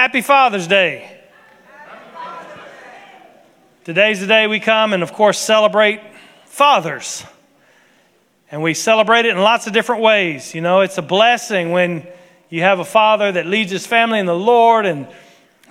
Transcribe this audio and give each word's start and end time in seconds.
Happy 0.00 0.22
Father's 0.22 0.66
Day. 0.66 1.14
Today's 3.84 4.18
the 4.18 4.26
day 4.26 4.46
we 4.46 4.58
come 4.58 4.94
and, 4.94 5.02
of 5.02 5.12
course, 5.12 5.38
celebrate 5.38 6.00
fathers. 6.46 7.22
And 8.50 8.62
we 8.62 8.72
celebrate 8.72 9.26
it 9.26 9.36
in 9.36 9.42
lots 9.42 9.66
of 9.66 9.74
different 9.74 10.00
ways. 10.00 10.54
You 10.54 10.62
know, 10.62 10.80
it's 10.80 10.96
a 10.96 11.02
blessing 11.02 11.70
when 11.70 12.06
you 12.48 12.62
have 12.62 12.78
a 12.78 12.84
father 12.86 13.30
that 13.30 13.44
leads 13.44 13.70
his 13.70 13.86
family 13.86 14.18
in 14.18 14.24
the 14.24 14.34
Lord 14.34 14.86
and 14.86 15.06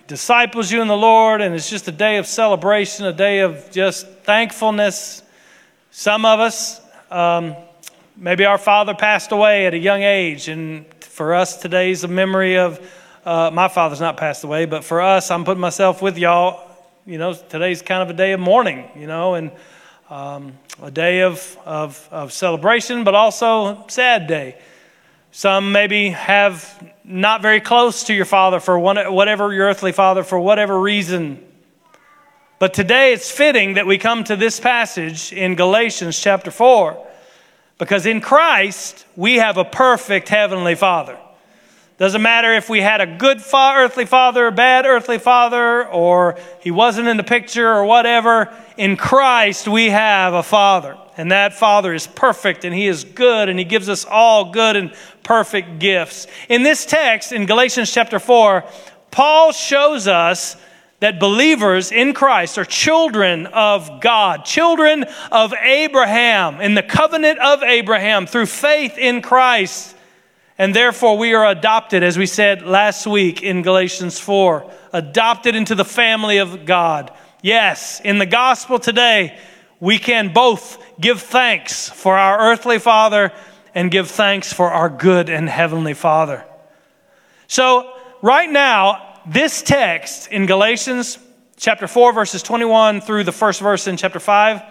disciples 0.05 0.71
you 0.71 0.83
in 0.83 0.87
the 0.87 0.95
Lord, 0.95 1.41
and 1.41 1.55
it's 1.55 1.67
just 1.67 1.87
a 1.87 1.91
day 1.91 2.17
of 2.17 2.27
celebration, 2.27 3.07
a 3.07 3.13
day 3.13 3.39
of 3.39 3.71
just 3.71 4.05
thankfulness. 4.19 5.23
Some 5.89 6.23
of 6.23 6.39
us, 6.39 6.79
um, 7.09 7.55
maybe 8.15 8.45
our 8.45 8.59
father 8.59 8.93
passed 8.93 9.31
away 9.31 9.65
at 9.65 9.73
a 9.73 9.79
young 9.79 10.03
age, 10.03 10.49
and 10.49 10.85
for 10.99 11.33
us, 11.33 11.57
today's 11.57 12.03
a 12.03 12.07
memory 12.07 12.59
of 12.59 12.79
uh, 13.29 13.51
my 13.51 13.67
father's 13.67 13.99
not 13.99 14.17
passed 14.17 14.43
away, 14.43 14.65
but 14.65 14.83
for 14.83 15.01
us, 15.01 15.29
I'm 15.29 15.45
putting 15.45 15.61
myself 15.61 16.01
with 16.01 16.17
y'all. 16.17 16.67
You 17.05 17.19
know, 17.19 17.33
today's 17.33 17.83
kind 17.83 18.01
of 18.01 18.09
a 18.09 18.13
day 18.17 18.31
of 18.31 18.39
mourning, 18.39 18.89
you 18.95 19.05
know, 19.05 19.35
and 19.35 19.51
um, 20.09 20.57
a 20.81 20.89
day 20.89 21.21
of, 21.21 21.55
of, 21.63 22.09
of 22.09 22.33
celebration, 22.33 23.03
but 23.03 23.13
also 23.13 23.85
sad 23.87 24.25
day. 24.25 24.57
Some 25.29 25.71
maybe 25.71 26.09
have 26.09 26.91
not 27.03 27.43
very 27.43 27.61
close 27.61 28.05
to 28.05 28.15
your 28.15 28.25
father 28.25 28.59
for 28.59 28.79
one, 28.79 28.97
whatever 29.13 29.53
your 29.53 29.67
earthly 29.67 29.91
father, 29.91 30.23
for 30.23 30.39
whatever 30.39 30.79
reason. 30.79 31.45
But 32.57 32.73
today 32.73 33.13
it's 33.13 33.29
fitting 33.29 33.75
that 33.75 33.85
we 33.85 33.99
come 33.99 34.23
to 34.23 34.37
this 34.37 34.59
passage 34.59 35.31
in 35.31 35.53
Galatians 35.53 36.19
chapter 36.19 36.49
4 36.49 37.05
because 37.77 38.07
in 38.07 38.21
Christ 38.21 39.05
we 39.15 39.35
have 39.35 39.57
a 39.57 39.65
perfect 39.65 40.29
heavenly 40.29 40.73
father. 40.73 41.19
Doesn't 41.99 42.21
matter 42.21 42.53
if 42.53 42.69
we 42.69 42.79
had 42.79 43.01
a 43.01 43.05
good 43.05 43.41
fa- 43.41 43.73
earthly 43.75 44.05
father, 44.05 44.47
a 44.47 44.51
bad 44.53 44.85
earthly 44.85 45.17
father, 45.17 45.85
or 45.85 46.39
he 46.61 46.71
wasn't 46.71 47.09
in 47.09 47.17
the 47.17 47.25
picture 47.25 47.67
or 47.67 47.83
whatever. 47.83 48.53
In 48.77 48.95
Christ, 48.95 49.67
we 49.67 49.89
have 49.89 50.33
a 50.33 50.41
father. 50.41 50.97
And 51.17 51.33
that 51.33 51.53
father 51.53 51.93
is 51.93 52.07
perfect 52.07 52.63
and 52.63 52.73
he 52.73 52.87
is 52.87 53.03
good 53.03 53.49
and 53.49 53.59
he 53.59 53.65
gives 53.65 53.89
us 53.89 54.05
all 54.05 54.51
good 54.53 54.77
and 54.77 54.93
perfect 55.23 55.79
gifts. 55.79 56.27
In 56.47 56.63
this 56.63 56.85
text, 56.85 57.33
in 57.33 57.45
Galatians 57.45 57.91
chapter 57.91 58.17
4, 58.17 58.63
Paul 59.11 59.51
shows 59.51 60.07
us 60.07 60.55
that 61.01 61.19
believers 61.19 61.91
in 61.91 62.13
Christ 62.13 62.57
are 62.57 62.63
children 62.63 63.47
of 63.47 63.99
God, 63.99 64.45
children 64.45 65.05
of 65.33 65.53
Abraham, 65.53 66.61
in 66.61 66.75
the 66.75 66.83
covenant 66.83 67.39
of 67.39 67.61
Abraham 67.61 68.25
through 68.25 68.45
faith 68.45 68.97
in 68.97 69.21
Christ. 69.21 69.97
And 70.59 70.75
therefore, 70.75 71.17
we 71.17 71.33
are 71.33 71.47
adopted, 71.47 72.03
as 72.03 72.17
we 72.17 72.25
said 72.25 72.63
last 72.63 73.07
week 73.07 73.41
in 73.41 73.61
Galatians 73.61 74.19
4, 74.19 74.69
adopted 74.91 75.55
into 75.55 75.73
the 75.73 75.85
family 75.85 76.39
of 76.39 76.65
God. 76.65 77.13
Yes, 77.41 78.01
in 78.03 78.17
the 78.17 78.25
gospel 78.25 78.77
today, 78.77 79.39
we 79.79 79.97
can 79.97 80.33
both 80.33 80.77
give 80.99 81.21
thanks 81.21 81.87
for 81.87 82.17
our 82.17 82.51
earthly 82.51 82.77
father 82.77 83.31
and 83.73 83.89
give 83.89 84.11
thanks 84.11 84.51
for 84.51 84.69
our 84.69 84.89
good 84.89 85.29
and 85.29 85.47
heavenly 85.47 85.93
father. 85.93 86.43
So, 87.47 87.95
right 88.21 88.49
now, 88.49 89.21
this 89.25 89.61
text 89.61 90.27
in 90.27 90.45
Galatians 90.45 91.19
chapter 91.55 91.87
4, 91.87 92.11
verses 92.11 92.43
21 92.43 92.99
through 92.99 93.23
the 93.23 93.31
first 93.31 93.61
verse 93.61 93.87
in 93.87 93.95
chapter 93.95 94.19
5 94.19 94.61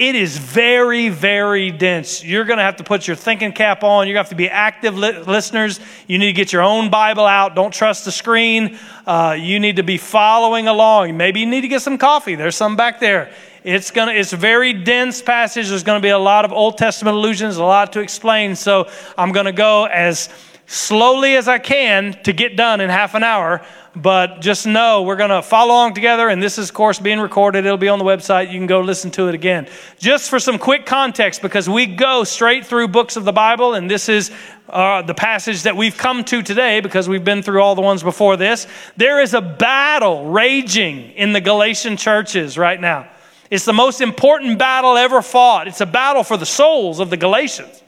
it 0.00 0.14
is 0.14 0.38
very, 0.38 1.10
very 1.10 1.70
dense. 1.70 2.24
You're 2.24 2.46
going 2.46 2.56
to 2.56 2.62
have 2.62 2.76
to 2.76 2.84
put 2.84 3.06
your 3.06 3.16
thinking 3.16 3.52
cap 3.52 3.84
on. 3.84 4.06
You're 4.06 4.14
going 4.14 4.24
to 4.24 4.28
have 4.28 4.30
to 4.30 4.34
be 4.34 4.48
active 4.48 4.96
li- 4.96 5.18
listeners. 5.18 5.78
You 6.06 6.16
need 6.18 6.28
to 6.28 6.32
get 6.32 6.54
your 6.54 6.62
own 6.62 6.88
Bible 6.88 7.26
out. 7.26 7.54
Don't 7.54 7.72
trust 7.72 8.06
the 8.06 8.10
screen. 8.10 8.78
Uh, 9.06 9.36
you 9.38 9.60
need 9.60 9.76
to 9.76 9.82
be 9.82 9.98
following 9.98 10.68
along. 10.68 11.18
Maybe 11.18 11.40
you 11.40 11.46
need 11.46 11.60
to 11.60 11.68
get 11.68 11.82
some 11.82 11.98
coffee. 11.98 12.34
There's 12.34 12.56
some 12.56 12.76
back 12.76 12.98
there. 12.98 13.30
It's 13.62 13.90
going 13.90 14.08
to, 14.08 14.18
it's 14.18 14.32
a 14.32 14.38
very 14.38 14.72
dense 14.72 15.20
passage. 15.20 15.68
There's 15.68 15.84
going 15.84 16.00
to 16.00 16.02
be 16.02 16.08
a 16.08 16.18
lot 16.18 16.46
of 16.46 16.52
Old 16.52 16.78
Testament 16.78 17.14
allusions, 17.14 17.58
a 17.58 17.62
lot 17.62 17.92
to 17.92 18.00
explain. 18.00 18.56
So 18.56 18.88
I'm 19.18 19.32
going 19.32 19.44
to 19.44 19.52
go 19.52 19.84
as 19.84 20.30
slowly 20.64 21.36
as 21.36 21.46
I 21.46 21.58
can 21.58 22.14
to 22.22 22.32
get 22.32 22.56
done 22.56 22.80
in 22.80 22.88
half 22.88 23.14
an 23.14 23.22
hour. 23.22 23.60
But 23.96 24.40
just 24.40 24.68
know 24.68 25.02
we're 25.02 25.16
going 25.16 25.30
to 25.30 25.42
follow 25.42 25.72
along 25.72 25.94
together, 25.94 26.28
and 26.28 26.40
this 26.40 26.58
is, 26.58 26.68
of 26.68 26.74
course, 26.74 27.00
being 27.00 27.18
recorded. 27.18 27.66
It'll 27.66 27.76
be 27.76 27.88
on 27.88 27.98
the 27.98 28.04
website. 28.04 28.52
You 28.52 28.58
can 28.58 28.68
go 28.68 28.80
listen 28.82 29.10
to 29.12 29.26
it 29.26 29.34
again. 29.34 29.68
Just 29.98 30.30
for 30.30 30.38
some 30.38 30.58
quick 30.58 30.86
context, 30.86 31.42
because 31.42 31.68
we 31.68 31.86
go 31.86 32.22
straight 32.22 32.64
through 32.64 32.88
books 32.88 33.16
of 33.16 33.24
the 33.24 33.32
Bible, 33.32 33.74
and 33.74 33.90
this 33.90 34.08
is 34.08 34.30
uh, 34.68 35.02
the 35.02 35.14
passage 35.14 35.64
that 35.64 35.76
we've 35.76 35.96
come 35.96 36.22
to 36.22 36.40
today 36.40 36.80
because 36.80 37.08
we've 37.08 37.24
been 37.24 37.42
through 37.42 37.60
all 37.60 37.74
the 37.74 37.82
ones 37.82 38.04
before 38.04 38.36
this. 38.36 38.68
There 38.96 39.20
is 39.20 39.34
a 39.34 39.40
battle 39.40 40.30
raging 40.30 41.10
in 41.12 41.32
the 41.32 41.40
Galatian 41.40 41.96
churches 41.96 42.56
right 42.56 42.80
now. 42.80 43.10
It's 43.50 43.64
the 43.64 43.72
most 43.72 44.00
important 44.00 44.60
battle 44.60 44.96
ever 44.96 45.20
fought. 45.20 45.66
It's 45.66 45.80
a 45.80 45.86
battle 45.86 46.22
for 46.22 46.36
the 46.36 46.46
souls 46.46 47.00
of 47.00 47.10
the 47.10 47.16
Galatians. 47.16 47.82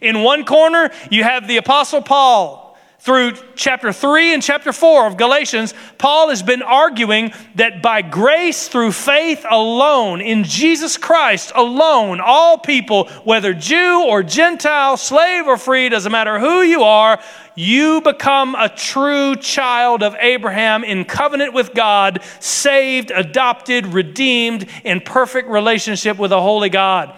In 0.00 0.22
one 0.22 0.46
corner, 0.46 0.90
you 1.10 1.22
have 1.24 1.46
the 1.46 1.58
Apostle 1.58 2.00
Paul 2.00 2.61
through 3.02 3.32
chapter 3.56 3.92
3 3.92 4.32
and 4.32 4.40
chapter 4.40 4.72
4 4.72 5.08
of 5.08 5.16
Galatians, 5.16 5.74
Paul 5.98 6.28
has 6.28 6.40
been 6.40 6.62
arguing 6.62 7.32
that 7.56 7.82
by 7.82 8.00
grace 8.00 8.68
through 8.68 8.92
faith 8.92 9.44
alone, 9.50 10.20
in 10.20 10.44
Jesus 10.44 10.96
Christ 10.96 11.50
alone, 11.56 12.20
all 12.24 12.58
people, 12.58 13.08
whether 13.24 13.54
Jew 13.54 14.04
or 14.08 14.22
Gentile, 14.22 14.96
slave 14.96 15.48
or 15.48 15.56
free, 15.56 15.88
doesn't 15.88 16.12
matter 16.12 16.38
who 16.38 16.62
you 16.62 16.84
are, 16.84 17.18
you 17.56 18.02
become 18.02 18.54
a 18.54 18.68
true 18.68 19.34
child 19.34 20.04
of 20.04 20.14
Abraham 20.20 20.84
in 20.84 21.04
covenant 21.04 21.54
with 21.54 21.74
God, 21.74 22.22
saved, 22.38 23.10
adopted, 23.10 23.86
redeemed, 23.88 24.68
in 24.84 25.00
perfect 25.00 25.48
relationship 25.48 26.18
with 26.18 26.30
a 26.30 26.40
holy 26.40 26.68
God. 26.68 27.16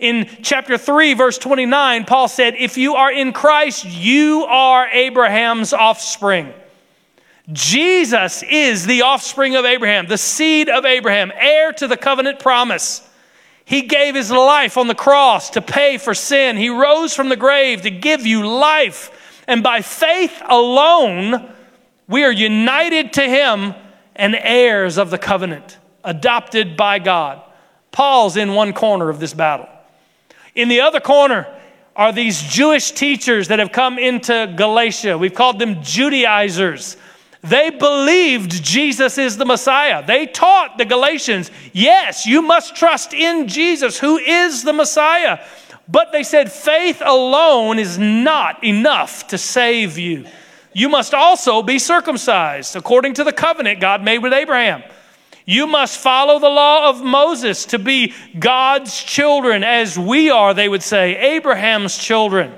In 0.00 0.28
chapter 0.42 0.78
3, 0.78 1.12
verse 1.12 1.36
29, 1.36 2.06
Paul 2.06 2.26
said, 2.26 2.54
If 2.58 2.78
you 2.78 2.94
are 2.94 3.12
in 3.12 3.34
Christ, 3.34 3.84
you 3.84 4.46
are 4.48 4.88
Abraham's 4.88 5.74
offspring. 5.74 6.54
Jesus 7.52 8.42
is 8.42 8.86
the 8.86 9.02
offspring 9.02 9.56
of 9.56 9.66
Abraham, 9.66 10.06
the 10.06 10.16
seed 10.16 10.70
of 10.70 10.86
Abraham, 10.86 11.30
heir 11.34 11.72
to 11.74 11.86
the 11.86 11.98
covenant 11.98 12.38
promise. 12.38 13.06
He 13.66 13.82
gave 13.82 14.14
his 14.14 14.30
life 14.30 14.78
on 14.78 14.86
the 14.86 14.94
cross 14.94 15.50
to 15.50 15.60
pay 15.60 15.98
for 15.98 16.14
sin. 16.14 16.56
He 16.56 16.70
rose 16.70 17.14
from 17.14 17.28
the 17.28 17.36
grave 17.36 17.82
to 17.82 17.90
give 17.90 18.24
you 18.24 18.46
life. 18.46 19.42
And 19.46 19.62
by 19.62 19.82
faith 19.82 20.40
alone, 20.46 21.52
we 22.08 22.24
are 22.24 22.32
united 22.32 23.12
to 23.14 23.22
him 23.22 23.74
and 24.16 24.34
heirs 24.34 24.96
of 24.96 25.10
the 25.10 25.18
covenant, 25.18 25.78
adopted 26.02 26.76
by 26.76 26.98
God. 26.98 27.42
Paul's 27.92 28.36
in 28.36 28.54
one 28.54 28.72
corner 28.72 29.10
of 29.10 29.20
this 29.20 29.34
battle. 29.34 29.68
In 30.54 30.68
the 30.68 30.80
other 30.80 31.00
corner 31.00 31.46
are 31.96 32.12
these 32.12 32.42
Jewish 32.42 32.92
teachers 32.92 33.48
that 33.48 33.58
have 33.58 33.72
come 33.72 33.98
into 33.98 34.52
Galatia. 34.56 35.18
We've 35.18 35.34
called 35.34 35.58
them 35.58 35.82
Judaizers. 35.82 36.96
They 37.42 37.70
believed 37.70 38.62
Jesus 38.62 39.16
is 39.16 39.36
the 39.36 39.46
Messiah. 39.46 40.04
They 40.06 40.26
taught 40.26 40.76
the 40.76 40.84
Galatians, 40.84 41.50
yes, 41.72 42.26
you 42.26 42.42
must 42.42 42.76
trust 42.76 43.14
in 43.14 43.48
Jesus, 43.48 43.98
who 43.98 44.18
is 44.18 44.62
the 44.62 44.72
Messiah. 44.72 45.38
But 45.88 46.12
they 46.12 46.22
said 46.22 46.52
faith 46.52 47.02
alone 47.04 47.78
is 47.78 47.98
not 47.98 48.62
enough 48.62 49.26
to 49.28 49.38
save 49.38 49.98
you. 49.98 50.26
You 50.72 50.88
must 50.88 51.14
also 51.14 51.62
be 51.62 51.78
circumcised 51.78 52.76
according 52.76 53.14
to 53.14 53.24
the 53.24 53.32
covenant 53.32 53.80
God 53.80 54.04
made 54.04 54.18
with 54.18 54.32
Abraham. 54.32 54.82
You 55.50 55.66
must 55.66 55.98
follow 55.98 56.38
the 56.38 56.48
law 56.48 56.88
of 56.90 57.02
Moses 57.02 57.64
to 57.66 57.80
be 57.80 58.14
God's 58.38 59.02
children, 59.02 59.64
as 59.64 59.98
we 59.98 60.30
are, 60.30 60.54
they 60.54 60.68
would 60.68 60.84
say, 60.84 61.16
Abraham's 61.16 61.98
children. 61.98 62.54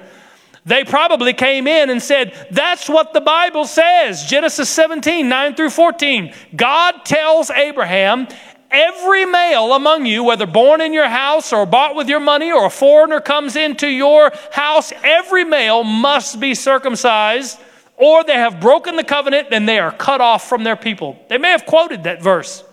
They 0.66 0.84
probably 0.84 1.32
came 1.32 1.66
in 1.66 1.88
and 1.88 2.02
said, 2.02 2.48
That's 2.50 2.90
what 2.90 3.14
the 3.14 3.22
Bible 3.22 3.64
says. 3.64 4.26
Genesis 4.26 4.68
17, 4.68 5.26
9 5.26 5.54
through 5.54 5.70
14. 5.70 6.34
God 6.54 7.06
tells 7.06 7.48
Abraham, 7.48 8.28
Every 8.70 9.24
male 9.24 9.72
among 9.72 10.04
you, 10.04 10.24
whether 10.24 10.46
born 10.46 10.82
in 10.82 10.92
your 10.92 11.08
house 11.08 11.50
or 11.50 11.64
bought 11.64 11.96
with 11.96 12.10
your 12.10 12.20
money 12.20 12.52
or 12.52 12.66
a 12.66 12.70
foreigner 12.70 13.22
comes 13.22 13.56
into 13.56 13.88
your 13.88 14.32
house, 14.52 14.92
every 15.02 15.44
male 15.44 15.82
must 15.82 16.38
be 16.40 16.54
circumcised, 16.54 17.58
or 17.96 18.22
they 18.22 18.34
have 18.34 18.60
broken 18.60 18.96
the 18.96 19.04
covenant 19.04 19.48
and 19.50 19.66
they 19.66 19.78
are 19.78 19.92
cut 19.92 20.20
off 20.20 20.46
from 20.46 20.62
their 20.62 20.76
people. 20.76 21.18
They 21.30 21.38
may 21.38 21.52
have 21.52 21.64
quoted 21.64 22.04
that 22.04 22.20
verse. 22.20 22.64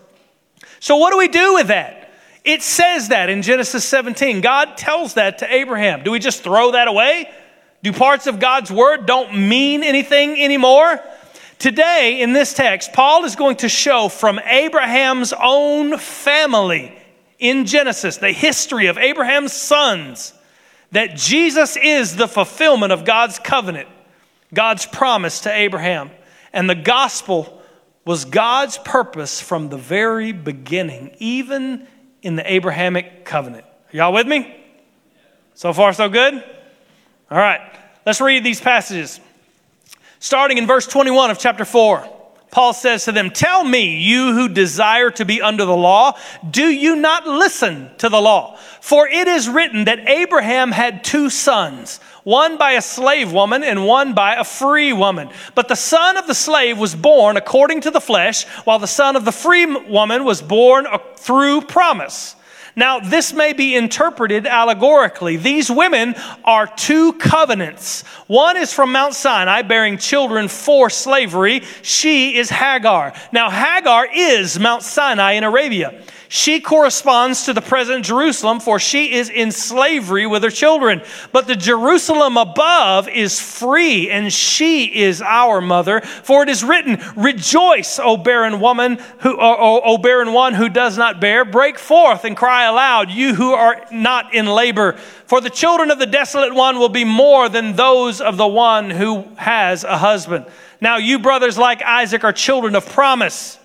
So, 0.80 0.96
what 0.96 1.12
do 1.12 1.18
we 1.18 1.28
do 1.28 1.54
with 1.54 1.68
that? 1.68 2.10
It 2.42 2.62
says 2.62 3.08
that 3.08 3.28
in 3.28 3.42
Genesis 3.42 3.84
17. 3.84 4.40
God 4.40 4.76
tells 4.76 5.14
that 5.14 5.38
to 5.38 5.54
Abraham. 5.54 6.02
Do 6.02 6.10
we 6.10 6.18
just 6.18 6.42
throw 6.42 6.72
that 6.72 6.88
away? 6.88 7.30
Do 7.82 7.92
parts 7.92 8.26
of 8.26 8.40
God's 8.40 8.70
word 8.70 9.06
don't 9.06 9.48
mean 9.48 9.82
anything 9.82 10.40
anymore? 10.40 11.00
Today, 11.58 12.22
in 12.22 12.32
this 12.32 12.54
text, 12.54 12.94
Paul 12.94 13.24
is 13.26 13.36
going 13.36 13.56
to 13.56 13.68
show 13.68 14.08
from 14.08 14.38
Abraham's 14.38 15.34
own 15.34 15.98
family 15.98 16.96
in 17.38 17.66
Genesis, 17.66 18.16
the 18.16 18.32
history 18.32 18.86
of 18.86 18.96
Abraham's 18.96 19.52
sons, 19.52 20.32
that 20.92 21.16
Jesus 21.16 21.76
is 21.76 22.16
the 22.16 22.28
fulfillment 22.28 22.92
of 22.92 23.04
God's 23.04 23.38
covenant, 23.38 23.88
God's 24.52 24.86
promise 24.86 25.40
to 25.40 25.52
Abraham. 25.52 26.10
And 26.52 26.68
the 26.68 26.74
gospel 26.74 27.59
was 28.04 28.24
God's 28.24 28.78
purpose 28.78 29.40
from 29.40 29.68
the 29.68 29.76
very 29.76 30.32
beginning, 30.32 31.14
even 31.18 31.86
in 32.22 32.36
the 32.36 32.52
Abrahamic 32.52 33.24
covenant. 33.24 33.64
Are 33.92 33.96
y'all 33.96 34.12
with 34.12 34.26
me? 34.26 34.56
So 35.54 35.72
far, 35.72 35.92
so 35.92 36.08
good? 36.08 36.34
All 37.30 37.38
right, 37.38 37.60
let's 38.06 38.20
read 38.20 38.44
these 38.44 38.60
passages. 38.60 39.20
Starting 40.18 40.58
in 40.58 40.66
verse 40.66 40.86
21 40.86 41.30
of 41.30 41.38
chapter 41.38 41.64
4, 41.64 42.08
Paul 42.50 42.72
says 42.72 43.04
to 43.04 43.12
them, 43.12 43.30
Tell 43.30 43.62
me, 43.62 43.96
you 43.96 44.32
who 44.34 44.48
desire 44.48 45.10
to 45.12 45.24
be 45.24 45.40
under 45.40 45.64
the 45.64 45.76
law, 45.76 46.18
do 46.48 46.66
you 46.66 46.96
not 46.96 47.26
listen 47.26 47.90
to 47.98 48.08
the 48.08 48.20
law? 48.20 48.56
For 48.80 49.08
it 49.08 49.28
is 49.28 49.48
written 49.48 49.84
that 49.84 50.08
Abraham 50.08 50.72
had 50.72 51.04
two 51.04 51.30
sons, 51.30 52.00
one 52.24 52.58
by 52.58 52.72
a 52.72 52.82
slave 52.82 53.32
woman 53.32 53.62
and 53.62 53.86
one 53.86 54.14
by 54.14 54.34
a 54.34 54.44
free 54.44 54.92
woman. 54.92 55.30
But 55.54 55.68
the 55.68 55.74
son 55.74 56.16
of 56.16 56.26
the 56.26 56.34
slave 56.34 56.78
was 56.78 56.94
born 56.94 57.36
according 57.36 57.82
to 57.82 57.90
the 57.90 58.00
flesh, 58.00 58.44
while 58.64 58.78
the 58.78 58.86
son 58.86 59.16
of 59.16 59.24
the 59.24 59.32
free 59.32 59.66
woman 59.66 60.24
was 60.24 60.42
born 60.42 60.86
through 61.16 61.62
promise. 61.62 62.36
Now, 62.76 63.00
this 63.00 63.32
may 63.32 63.52
be 63.52 63.74
interpreted 63.74 64.46
allegorically. 64.46 65.36
These 65.36 65.70
women 65.70 66.14
are 66.44 66.66
two 66.66 67.14
covenants. 67.14 68.02
One 68.26 68.56
is 68.56 68.72
from 68.72 68.92
Mount 68.92 69.14
Sinai, 69.14 69.62
bearing 69.62 69.98
children 69.98 70.48
for 70.48 70.88
slavery. 70.88 71.62
She 71.82 72.36
is 72.36 72.48
Hagar. 72.48 73.12
Now, 73.32 73.50
Hagar 73.50 74.06
is 74.14 74.58
Mount 74.58 74.82
Sinai 74.82 75.32
in 75.32 75.44
Arabia. 75.44 76.00
She 76.32 76.60
corresponds 76.60 77.46
to 77.46 77.52
the 77.52 77.60
present 77.60 78.04
Jerusalem, 78.04 78.60
for 78.60 78.78
she 78.78 79.14
is 79.14 79.28
in 79.28 79.50
slavery 79.50 80.28
with 80.28 80.44
her 80.44 80.50
children. 80.50 81.02
But 81.32 81.48
the 81.48 81.56
Jerusalem 81.56 82.36
above 82.36 83.08
is 83.08 83.40
free, 83.40 84.08
and 84.08 84.32
she 84.32 84.84
is 84.84 85.20
our 85.20 85.60
mother. 85.60 86.00
For 86.02 86.44
it 86.44 86.48
is 86.48 86.62
written, 86.62 87.02
Rejoice, 87.16 87.98
O 87.98 88.16
barren 88.16 88.60
woman, 88.60 88.98
who, 89.18 89.40
o, 89.40 89.80
o 89.82 89.98
barren 89.98 90.32
one 90.32 90.54
who 90.54 90.68
does 90.68 90.96
not 90.96 91.20
bear. 91.20 91.44
Break 91.44 91.80
forth 91.80 92.24
and 92.24 92.36
cry 92.36 92.62
aloud, 92.62 93.10
you 93.10 93.34
who 93.34 93.52
are 93.52 93.84
not 93.90 94.32
in 94.32 94.46
labor. 94.46 94.92
For 95.26 95.40
the 95.40 95.50
children 95.50 95.90
of 95.90 95.98
the 95.98 96.06
desolate 96.06 96.54
one 96.54 96.78
will 96.78 96.88
be 96.88 97.04
more 97.04 97.48
than 97.48 97.74
those 97.74 98.20
of 98.20 98.36
the 98.36 98.46
one 98.46 98.90
who 98.90 99.26
has 99.34 99.82
a 99.82 99.98
husband. 99.98 100.46
Now, 100.80 100.98
you 100.98 101.18
brothers 101.18 101.58
like 101.58 101.82
Isaac 101.82 102.22
are 102.22 102.32
children 102.32 102.76
of 102.76 102.88
promise. 102.88 103.58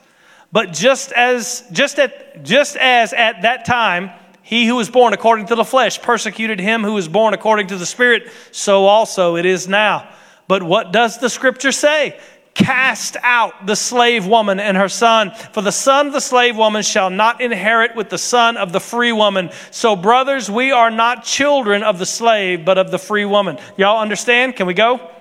But 0.55 0.71
just 0.71 1.11
as, 1.11 1.65
just 1.73 1.99
at, 1.99 2.41
just 2.41 2.77
as 2.77 3.11
at 3.11 3.41
that 3.41 3.65
time, 3.65 4.11
he 4.41 4.65
who 4.65 4.75
was 4.75 4.89
born 4.89 5.11
according 5.11 5.47
to 5.47 5.55
the 5.55 5.65
flesh 5.65 6.01
persecuted 6.01 6.61
him 6.61 6.81
who 6.81 6.93
was 6.93 7.09
born 7.09 7.33
according 7.33 7.67
to 7.67 7.77
the 7.77 7.85
Spirit, 7.85 8.31
so 8.51 8.85
also 8.85 9.35
it 9.35 9.45
is 9.45 9.67
now. 9.67 10.07
But 10.47 10.63
what 10.63 10.93
does 10.93 11.17
the 11.17 11.29
scripture 11.29 11.73
say? 11.73 12.17
Cast 12.53 13.17
out 13.21 13.65
the 13.65 13.75
slave 13.75 14.27
woman 14.27 14.61
and 14.61 14.77
her 14.77 14.87
son, 14.87 15.31
for 15.51 15.61
the 15.61 15.73
son 15.73 16.07
of 16.07 16.13
the 16.13 16.21
slave 16.21 16.55
woman 16.55 16.83
shall 16.83 17.09
not 17.09 17.41
inherit 17.41 17.93
with 17.93 18.09
the 18.09 18.17
son 18.17 18.55
of 18.55 18.71
the 18.71 18.79
free 18.79 19.11
woman. 19.11 19.49
So, 19.71 19.97
brothers, 19.97 20.49
we 20.49 20.71
are 20.71 20.89
not 20.89 21.25
children 21.25 21.83
of 21.83 21.99
the 21.99 22.05
slave, 22.05 22.63
but 22.63 22.77
of 22.77 22.91
the 22.91 22.97
free 22.97 23.25
woman. 23.25 23.57
Y'all 23.75 23.99
understand? 23.99 24.55
Can 24.55 24.67
we 24.67 24.73
go? 24.73 25.11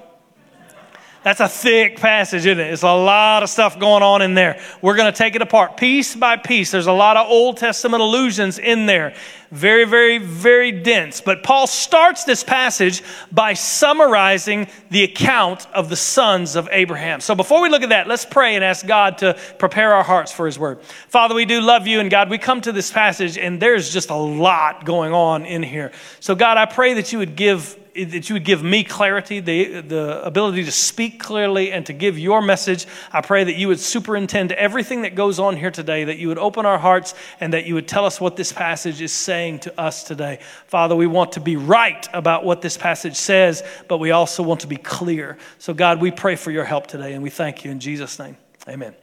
That's 1.25 1.41
a 1.41 1.49
thick 1.49 1.99
passage, 1.99 2.44
isn't 2.44 2.61
it? 2.61 2.71
It's 2.71 2.82
a 2.82 2.93
lot 2.93 3.43
of 3.43 3.49
stuff 3.49 3.79
going 3.79 4.03
on 4.03 4.21
in 4.21 4.35
there. 4.35 4.61
We're 4.82 4.94
going 4.94 5.11
to 5.11 5.17
take 5.17 5.35
it 5.35 5.41
apart 5.41 5.79
piece 5.79 6.15
by 6.15 6.37
piece. 6.37 6.71
There's 6.71 6.87
a 6.87 6.93
lot 6.93 7.17
of 7.17 7.26
Old 7.26 7.56
Testament 7.56 8.03
allusions 8.03 8.59
in 8.59 8.85
there. 8.85 9.15
Very, 9.50 9.87
very, 9.87 10.19
very 10.19 10.71
dense. 10.71 11.23
But 11.23 11.43
Paul 11.43 11.67
starts 11.67 12.25
this 12.25 12.44
passage 12.44 13.03
by 13.32 13.55
summarizing 13.55 14.67
the 14.91 15.03
account 15.05 15.67
of 15.73 15.88
the 15.88 15.97
sons 15.97 16.56
of 16.56 16.69
Abraham. 16.71 17.21
So 17.21 17.35
before 17.35 17.62
we 17.62 17.71
look 17.71 17.82
at 17.82 17.88
that, 17.88 18.06
let's 18.06 18.26
pray 18.26 18.55
and 18.55 18.62
ask 18.62 18.87
God 18.87 19.17
to 19.19 19.38
prepare 19.59 19.94
our 19.94 20.05
hearts 20.05 20.31
for 20.31 20.44
his 20.44 20.59
word. 20.59 20.82
Father, 20.82 21.35
we 21.35 21.47
do 21.47 21.62
love 21.62 21.87
you, 21.87 22.00
and 22.00 22.11
God, 22.11 22.29
we 22.29 22.37
come 22.37 22.61
to 22.61 22.73
this 22.73 22.93
passage, 22.93 23.38
and 23.38 23.62
there's 23.62 23.91
just 23.91 24.11
a 24.11 24.15
lot 24.15 24.85
going 24.85 25.15
on 25.15 25.47
in 25.47 25.62
here. 25.62 25.91
So, 26.21 26.35
God, 26.35 26.59
I 26.59 26.67
pray 26.67 26.93
that 26.94 27.12
you 27.12 27.19
would 27.19 27.35
give 27.35 27.79
that 27.94 28.29
you 28.29 28.35
would 28.35 28.44
give 28.44 28.62
me 28.62 28.82
clarity, 28.82 29.41
the, 29.41 29.81
the 29.81 30.25
ability 30.25 30.64
to 30.64 30.73
speak 30.73 31.20
clearly 31.20 31.70
and 31.70 31.87
to 31.87 31.93
give 31.93 32.19
your 32.19 32.43
message. 32.43 32.87
I 33.12 33.20
pray 33.20 33.44
that 33.44 33.55
you 33.55 33.69
would 33.69 33.79
superintend 33.79 34.52
everything 34.52 35.02
that 35.02 35.14
goes 35.14 35.38
on 35.38 35.56
here 35.56 35.70
today, 35.70 36.05
that 36.05 36.19
you 36.19 36.29
would 36.29 36.38
open 36.38 36.67
our 36.67 36.79
hearts 36.79 37.14
and 37.41 37.52
that 37.52 37.67
you 37.67 37.75
would 37.75 37.87
tell 37.87 38.05
us 38.05 38.20
what 38.20 38.37
this 38.37 38.52
passage 38.52 39.00
is 39.00 39.12
saying 39.12 39.61
to 39.61 39.81
us 39.81 40.02
today. 40.02 40.41
Father, 40.67 40.96
we 40.96 41.06
want 41.06 41.32
to 41.32 41.41
be 41.41 41.56
right 41.56 42.08
about 42.12 42.44
what 42.44 42.62
this 42.62 42.76
passage 42.76 43.17
says, 43.17 43.62
but 43.88 43.99
we 43.99 44.11
also 44.11 44.43
want 44.43 44.61
to 44.61 44.67
be 44.67 44.76
clear. 44.76 45.38
So, 45.58 45.73
God, 45.73 46.00
we 46.00 46.11
pray 46.11 46.35
for 46.35 46.50
your 46.50 46.64
help 46.64 46.88
today 46.88 47.14
and 47.14 47.23
we 47.23 47.31
thank 47.31 47.64
you 47.64 47.70
in 47.70 47.79
Jesus' 47.79 48.19
name. 48.19 48.37
Amen. 48.69 48.94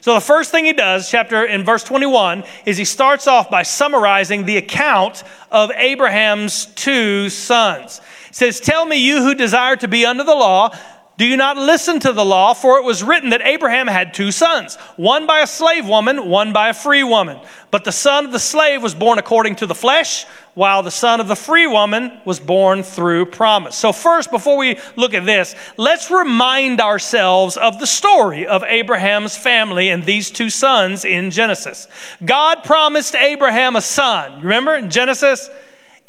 So 0.00 0.14
the 0.14 0.20
first 0.20 0.50
thing 0.50 0.64
he 0.64 0.72
does, 0.72 1.10
chapter 1.10 1.44
in 1.44 1.64
verse 1.64 1.84
21, 1.84 2.44
is 2.66 2.76
he 2.76 2.84
starts 2.84 3.26
off 3.26 3.50
by 3.50 3.62
summarizing 3.62 4.44
the 4.44 4.56
account 4.56 5.22
of 5.50 5.70
Abraham's 5.72 6.66
two 6.66 7.28
sons. 7.28 8.00
He 8.28 8.34
says, 8.34 8.60
Tell 8.60 8.84
me, 8.86 8.96
you 8.96 9.22
who 9.22 9.34
desire 9.34 9.76
to 9.76 9.88
be 9.88 10.06
under 10.06 10.24
the 10.24 10.34
law, 10.34 10.74
do 11.20 11.26
you 11.26 11.36
not 11.36 11.58
listen 11.58 12.00
to 12.00 12.14
the 12.14 12.24
law? 12.24 12.54
For 12.54 12.78
it 12.78 12.84
was 12.84 13.02
written 13.02 13.28
that 13.28 13.42
Abraham 13.42 13.86
had 13.86 14.14
two 14.14 14.32
sons, 14.32 14.76
one 14.96 15.26
by 15.26 15.40
a 15.40 15.46
slave 15.46 15.86
woman, 15.86 16.30
one 16.30 16.54
by 16.54 16.70
a 16.70 16.72
free 16.72 17.04
woman. 17.04 17.38
But 17.70 17.84
the 17.84 17.92
son 17.92 18.24
of 18.24 18.32
the 18.32 18.38
slave 18.38 18.82
was 18.82 18.94
born 18.94 19.18
according 19.18 19.56
to 19.56 19.66
the 19.66 19.74
flesh, 19.74 20.24
while 20.54 20.82
the 20.82 20.90
son 20.90 21.20
of 21.20 21.28
the 21.28 21.36
free 21.36 21.66
woman 21.66 22.22
was 22.24 22.40
born 22.40 22.82
through 22.82 23.26
promise. 23.26 23.76
So, 23.76 23.92
first, 23.92 24.30
before 24.30 24.56
we 24.56 24.78
look 24.96 25.12
at 25.12 25.26
this, 25.26 25.54
let's 25.76 26.10
remind 26.10 26.80
ourselves 26.80 27.58
of 27.58 27.78
the 27.78 27.86
story 27.86 28.46
of 28.46 28.64
Abraham's 28.64 29.36
family 29.36 29.90
and 29.90 30.06
these 30.06 30.30
two 30.30 30.48
sons 30.48 31.04
in 31.04 31.30
Genesis. 31.30 31.86
God 32.24 32.64
promised 32.64 33.14
Abraham 33.14 33.76
a 33.76 33.82
son. 33.82 34.40
Remember 34.40 34.74
in 34.74 34.88
Genesis? 34.88 35.50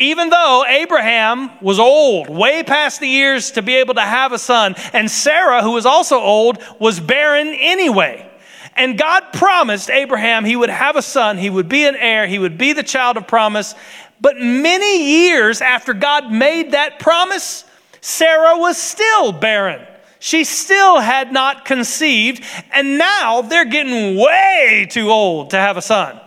Even 0.02 0.30
though 0.30 0.66
Abraham 0.68 1.52
was 1.62 1.80
old, 1.80 2.28
way 2.30 2.64
past 2.64 3.00
the 3.00 3.08
years 3.08 3.52
to 3.52 3.62
be 3.62 3.76
able 3.76 3.94
to 3.94 4.02
have 4.02 4.34
a 4.34 4.40
son, 4.40 4.76
and 4.94 5.10
Sarah, 5.10 5.62
who 5.62 5.72
was 5.72 5.86
also 5.86 6.20
old, 6.20 6.58
was 6.80 7.00
barren 7.00 7.48
anyway. 7.48 8.28
And 8.76 8.98
God 8.98 9.32
promised 9.32 9.90
Abraham 9.90 10.44
he 10.44 10.56
would 10.56 10.70
have 10.70 10.96
a 10.96 11.02
son, 11.02 11.38
he 11.38 11.50
would 11.50 11.70
be 11.70 11.86
an 11.86 11.96
heir, 11.96 12.26
he 12.26 12.40
would 12.40 12.58
be 12.58 12.74
the 12.74 12.84
child 12.84 13.18
of 13.18 13.28
promise. 13.28 13.76
But 14.20 14.38
many 14.38 15.28
years 15.28 15.62
after 15.62 15.94
God 15.94 16.32
made 16.32 16.72
that 16.72 17.00
promise, 17.00 17.64
Sarah 18.02 18.58
was 18.58 18.78
still 18.78 19.32
barren. 19.32 19.86
She 20.20 20.44
still 20.44 21.00
had 21.00 21.32
not 21.32 21.66
conceived, 21.66 22.44
and 22.72 22.98
now 22.98 23.42
they're 23.42 23.66
getting 23.66 24.18
way 24.18 24.88
too 24.90 25.10
old 25.10 25.52
to 25.52 25.58
have 25.58 25.78
a 25.78 25.82
son. 25.82 26.20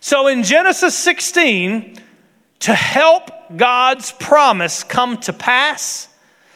So 0.00 0.26
in 0.28 0.42
Genesis 0.42 0.94
16, 0.94 1.98
to 2.62 2.74
help 2.74 3.30
God's 3.56 4.12
promise 4.12 4.84
come 4.84 5.18
to 5.18 5.32
pass, 5.32 6.08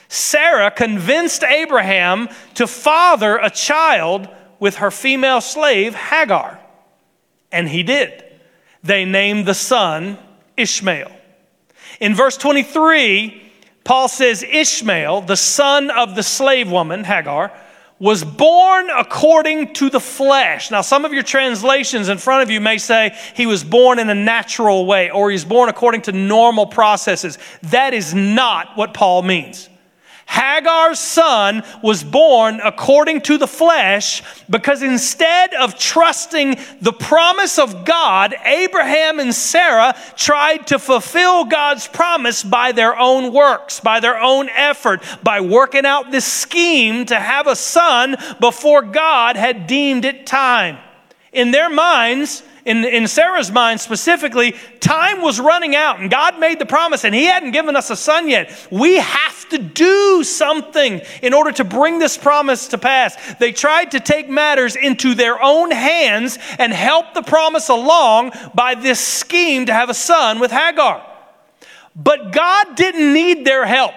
Sarah 0.08 0.70
convinced 0.70 1.42
Abraham 1.42 2.28
to 2.54 2.66
father 2.66 3.36
a 3.36 3.50
child 3.50 4.28
with 4.60 4.76
her 4.76 4.90
female 4.90 5.40
slave, 5.40 5.94
Hagar. 5.94 6.60
And 7.50 7.68
he 7.68 7.82
did. 7.82 8.24
They 8.84 9.04
named 9.04 9.46
the 9.46 9.54
son 9.54 10.18
Ishmael. 10.56 11.10
In 12.00 12.14
verse 12.14 12.36
23, 12.36 13.42
Paul 13.82 14.08
says 14.08 14.44
Ishmael, 14.44 15.22
the 15.22 15.36
son 15.36 15.90
of 15.90 16.14
the 16.14 16.22
slave 16.22 16.70
woman, 16.70 17.02
Hagar, 17.02 17.52
was 17.98 18.24
born 18.24 18.90
according 18.90 19.72
to 19.74 19.88
the 19.88 20.00
flesh. 20.00 20.70
Now, 20.70 20.82
some 20.82 21.04
of 21.04 21.12
your 21.12 21.22
translations 21.22 22.08
in 22.08 22.18
front 22.18 22.42
of 22.42 22.50
you 22.50 22.60
may 22.60 22.78
say 22.78 23.16
he 23.34 23.46
was 23.46 23.64
born 23.64 23.98
in 23.98 24.10
a 24.10 24.14
natural 24.14 24.84
way 24.84 25.10
or 25.10 25.30
he's 25.30 25.44
born 25.44 25.68
according 25.68 26.02
to 26.02 26.12
normal 26.12 26.66
processes. 26.66 27.38
That 27.62 27.94
is 27.94 28.14
not 28.14 28.76
what 28.76 28.92
Paul 28.92 29.22
means. 29.22 29.68
Hagar's 30.26 30.98
son 30.98 31.62
was 31.82 32.02
born 32.02 32.60
according 32.62 33.20
to 33.22 33.38
the 33.38 33.46
flesh 33.46 34.22
because 34.50 34.82
instead 34.82 35.54
of 35.54 35.78
trusting 35.78 36.56
the 36.80 36.92
promise 36.92 37.58
of 37.58 37.84
God, 37.84 38.34
Abraham 38.44 39.20
and 39.20 39.32
Sarah 39.32 39.96
tried 40.16 40.66
to 40.66 40.80
fulfill 40.80 41.44
God's 41.44 41.86
promise 41.86 42.42
by 42.42 42.72
their 42.72 42.98
own 42.98 43.32
works, 43.32 43.78
by 43.78 44.00
their 44.00 44.18
own 44.18 44.48
effort, 44.48 45.02
by 45.22 45.40
working 45.40 45.86
out 45.86 46.10
this 46.10 46.26
scheme 46.26 47.06
to 47.06 47.18
have 47.18 47.46
a 47.46 47.56
son 47.56 48.16
before 48.40 48.82
God 48.82 49.36
had 49.36 49.68
deemed 49.68 50.04
it 50.04 50.26
time. 50.26 50.78
In 51.32 51.52
their 51.52 51.70
minds, 51.70 52.42
in, 52.66 52.84
in 52.84 53.06
Sarah's 53.06 53.50
mind 53.50 53.80
specifically, 53.80 54.54
time 54.80 55.22
was 55.22 55.38
running 55.38 55.76
out 55.76 56.00
and 56.00 56.10
God 56.10 56.40
made 56.40 56.58
the 56.58 56.66
promise 56.66 57.04
and 57.04 57.14
He 57.14 57.24
hadn't 57.24 57.52
given 57.52 57.76
us 57.76 57.90
a 57.90 57.96
son 57.96 58.28
yet. 58.28 58.50
We 58.70 58.96
have 58.96 59.48
to 59.50 59.58
do 59.58 60.24
something 60.24 61.00
in 61.22 61.32
order 61.32 61.52
to 61.52 61.64
bring 61.64 62.00
this 62.00 62.18
promise 62.18 62.68
to 62.68 62.78
pass. 62.78 63.16
They 63.34 63.52
tried 63.52 63.92
to 63.92 64.00
take 64.00 64.28
matters 64.28 64.74
into 64.74 65.14
their 65.14 65.40
own 65.40 65.70
hands 65.70 66.38
and 66.58 66.72
help 66.72 67.14
the 67.14 67.22
promise 67.22 67.68
along 67.68 68.32
by 68.52 68.74
this 68.74 68.98
scheme 68.98 69.66
to 69.66 69.72
have 69.72 69.88
a 69.88 69.94
son 69.94 70.40
with 70.40 70.50
Hagar. 70.50 71.06
But 71.94 72.32
God 72.32 72.74
didn't 72.74 73.14
need 73.14 73.46
their 73.46 73.64
help. 73.64 73.94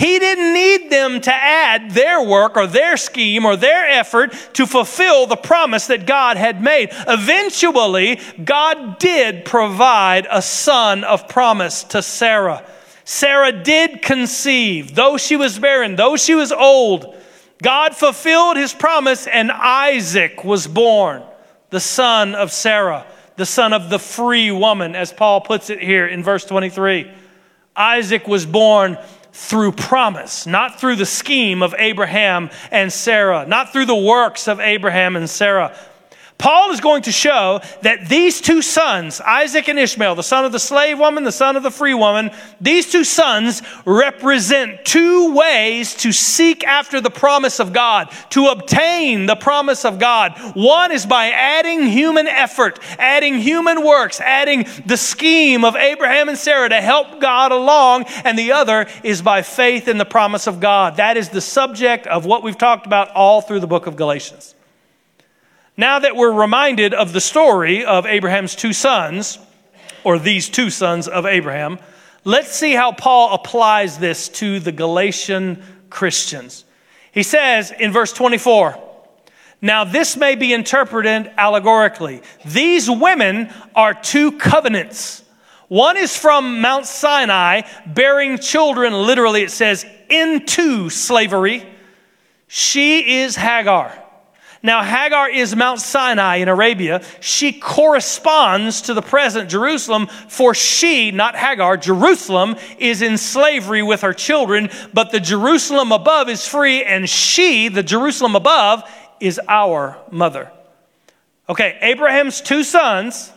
He 0.00 0.18
didn't 0.18 0.54
need 0.54 0.88
them 0.88 1.20
to 1.20 1.34
add 1.34 1.90
their 1.90 2.22
work 2.22 2.56
or 2.56 2.66
their 2.66 2.96
scheme 2.96 3.44
or 3.44 3.54
their 3.54 3.86
effort 3.86 4.32
to 4.54 4.66
fulfill 4.66 5.26
the 5.26 5.36
promise 5.36 5.88
that 5.88 6.06
God 6.06 6.38
had 6.38 6.62
made. 6.62 6.88
Eventually, 7.06 8.18
God 8.42 8.98
did 8.98 9.44
provide 9.44 10.26
a 10.30 10.40
son 10.40 11.04
of 11.04 11.28
promise 11.28 11.84
to 11.84 12.00
Sarah. 12.00 12.64
Sarah 13.04 13.52
did 13.52 14.00
conceive, 14.00 14.94
though 14.94 15.18
she 15.18 15.36
was 15.36 15.58
barren, 15.58 15.96
though 15.96 16.16
she 16.16 16.34
was 16.34 16.50
old. 16.50 17.14
God 17.62 17.94
fulfilled 17.94 18.56
his 18.56 18.72
promise, 18.72 19.26
and 19.26 19.52
Isaac 19.52 20.44
was 20.44 20.66
born, 20.66 21.22
the 21.68 21.78
son 21.78 22.34
of 22.34 22.52
Sarah, 22.52 23.04
the 23.36 23.44
son 23.44 23.74
of 23.74 23.90
the 23.90 23.98
free 23.98 24.50
woman, 24.50 24.96
as 24.96 25.12
Paul 25.12 25.42
puts 25.42 25.68
it 25.68 25.82
here 25.82 26.06
in 26.06 26.24
verse 26.24 26.46
23. 26.46 27.12
Isaac 27.76 28.26
was 28.26 28.46
born 28.46 28.96
through 29.32 29.72
promise, 29.72 30.46
not 30.46 30.80
through 30.80 30.96
the 30.96 31.06
scheme 31.06 31.62
of 31.62 31.74
Abraham 31.78 32.50
and 32.70 32.92
Sarah, 32.92 33.46
not 33.46 33.72
through 33.72 33.86
the 33.86 33.94
works 33.94 34.48
of 34.48 34.60
Abraham 34.60 35.16
and 35.16 35.28
Sarah, 35.28 35.76
Paul 36.40 36.70
is 36.70 36.80
going 36.80 37.02
to 37.02 37.12
show 37.12 37.60
that 37.82 38.08
these 38.08 38.40
two 38.40 38.62
sons, 38.62 39.20
Isaac 39.20 39.68
and 39.68 39.78
Ishmael, 39.78 40.14
the 40.14 40.22
son 40.22 40.46
of 40.46 40.52
the 40.52 40.58
slave 40.58 40.98
woman, 40.98 41.22
the 41.22 41.32
son 41.32 41.54
of 41.54 41.62
the 41.62 41.70
free 41.70 41.92
woman, 41.92 42.30
these 42.62 42.90
two 42.90 43.04
sons 43.04 43.60
represent 43.84 44.86
two 44.86 45.34
ways 45.34 45.94
to 45.96 46.12
seek 46.12 46.64
after 46.64 46.98
the 46.98 47.10
promise 47.10 47.60
of 47.60 47.74
God, 47.74 48.10
to 48.30 48.46
obtain 48.46 49.26
the 49.26 49.36
promise 49.36 49.84
of 49.84 49.98
God. 49.98 50.32
One 50.54 50.92
is 50.92 51.04
by 51.04 51.26
adding 51.26 51.86
human 51.86 52.26
effort, 52.26 52.78
adding 52.98 53.34
human 53.34 53.84
works, 53.84 54.18
adding 54.18 54.66
the 54.86 54.96
scheme 54.96 55.62
of 55.62 55.76
Abraham 55.76 56.30
and 56.30 56.38
Sarah 56.38 56.70
to 56.70 56.80
help 56.80 57.20
God 57.20 57.52
along, 57.52 58.04
and 58.24 58.38
the 58.38 58.52
other 58.52 58.86
is 59.04 59.20
by 59.20 59.42
faith 59.42 59.88
in 59.88 59.98
the 59.98 60.06
promise 60.06 60.46
of 60.46 60.58
God. 60.58 60.96
That 60.96 61.18
is 61.18 61.28
the 61.28 61.42
subject 61.42 62.06
of 62.06 62.24
what 62.24 62.42
we've 62.42 62.56
talked 62.56 62.86
about 62.86 63.10
all 63.10 63.42
through 63.42 63.60
the 63.60 63.66
book 63.66 63.86
of 63.86 63.94
Galatians. 63.94 64.54
Now 65.80 65.98
that 66.00 66.14
we're 66.14 66.30
reminded 66.30 66.92
of 66.92 67.14
the 67.14 67.22
story 67.22 67.86
of 67.86 68.04
Abraham's 68.04 68.54
two 68.54 68.74
sons, 68.74 69.38
or 70.04 70.18
these 70.18 70.50
two 70.50 70.68
sons 70.68 71.08
of 71.08 71.24
Abraham, 71.24 71.78
let's 72.22 72.52
see 72.52 72.74
how 72.74 72.92
Paul 72.92 73.32
applies 73.32 73.96
this 73.96 74.28
to 74.28 74.60
the 74.60 74.72
Galatian 74.72 75.62
Christians. 75.88 76.66
He 77.12 77.22
says 77.22 77.70
in 77.70 77.92
verse 77.92 78.12
24, 78.12 78.78
now, 79.62 79.84
this 79.84 80.18
may 80.18 80.34
be 80.34 80.52
interpreted 80.52 81.32
allegorically. 81.38 82.20
These 82.44 82.90
women 82.90 83.50
are 83.74 83.94
two 83.94 84.32
covenants. 84.32 85.24
One 85.68 85.96
is 85.96 86.14
from 86.14 86.60
Mount 86.60 86.84
Sinai, 86.84 87.62
bearing 87.86 88.36
children, 88.36 88.92
literally, 88.92 89.44
it 89.44 89.50
says, 89.50 89.86
into 90.10 90.90
slavery. 90.90 91.66
She 92.48 93.20
is 93.20 93.34
Hagar. 93.34 93.99
Now, 94.62 94.82
Hagar 94.82 95.30
is 95.30 95.56
Mount 95.56 95.80
Sinai 95.80 96.36
in 96.36 96.48
Arabia. 96.48 97.02
She 97.20 97.52
corresponds 97.52 98.82
to 98.82 98.94
the 98.94 99.00
present 99.00 99.48
Jerusalem, 99.48 100.06
for 100.06 100.54
she, 100.54 101.10
not 101.12 101.34
Hagar, 101.34 101.78
Jerusalem 101.78 102.56
is 102.78 103.00
in 103.00 103.16
slavery 103.16 103.82
with 103.82 104.02
her 104.02 104.12
children, 104.12 104.68
but 104.92 105.12
the 105.12 105.20
Jerusalem 105.20 105.92
above 105.92 106.28
is 106.28 106.46
free, 106.46 106.84
and 106.84 107.08
she, 107.08 107.68
the 107.68 107.82
Jerusalem 107.82 108.36
above, 108.36 108.82
is 109.18 109.40
our 109.48 109.96
mother. 110.10 110.52
Okay, 111.48 111.78
Abraham's 111.80 112.42
two 112.42 112.62
sons, 112.62 113.32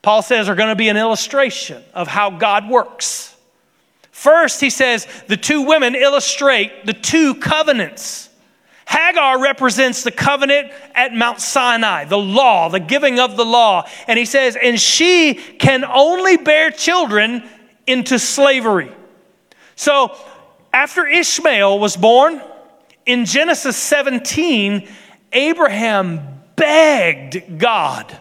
Paul 0.00 0.22
says, 0.22 0.48
are 0.48 0.54
going 0.54 0.70
to 0.70 0.76
be 0.76 0.88
an 0.88 0.96
illustration 0.96 1.82
of 1.92 2.08
how 2.08 2.30
God 2.30 2.70
works. 2.70 3.36
First, 4.12 4.62
he 4.62 4.70
says, 4.70 5.06
the 5.26 5.36
two 5.36 5.62
women 5.62 5.94
illustrate 5.94 6.86
the 6.86 6.94
two 6.94 7.34
covenants. 7.34 8.27
Hagar 8.88 9.42
represents 9.42 10.02
the 10.02 10.10
covenant 10.10 10.72
at 10.94 11.12
Mount 11.12 11.42
Sinai, 11.42 12.06
the 12.06 12.16
law, 12.16 12.70
the 12.70 12.80
giving 12.80 13.20
of 13.20 13.36
the 13.36 13.44
law. 13.44 13.86
And 14.06 14.18
he 14.18 14.24
says, 14.24 14.56
and 14.56 14.80
she 14.80 15.34
can 15.34 15.84
only 15.84 16.38
bear 16.38 16.70
children 16.70 17.46
into 17.86 18.18
slavery. 18.18 18.90
So 19.76 20.16
after 20.72 21.06
Ishmael 21.06 21.78
was 21.78 21.98
born, 21.98 22.40
in 23.04 23.26
Genesis 23.26 23.76
17, 23.76 24.88
Abraham 25.32 26.40
begged 26.56 27.58
God 27.58 28.16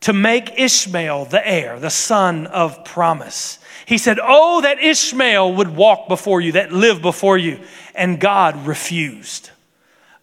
to 0.00 0.12
make 0.12 0.58
Ishmael 0.58 1.26
the 1.26 1.46
heir, 1.46 1.78
the 1.78 1.88
son 1.88 2.48
of 2.48 2.84
promise. 2.84 3.60
He 3.86 3.98
said, 3.98 4.18
Oh, 4.20 4.60
that 4.62 4.82
Ishmael 4.82 5.54
would 5.54 5.76
walk 5.76 6.08
before 6.08 6.40
you, 6.40 6.52
that 6.52 6.72
live 6.72 7.00
before 7.00 7.38
you. 7.38 7.60
And 7.94 8.18
God 8.18 8.66
refused. 8.66 9.50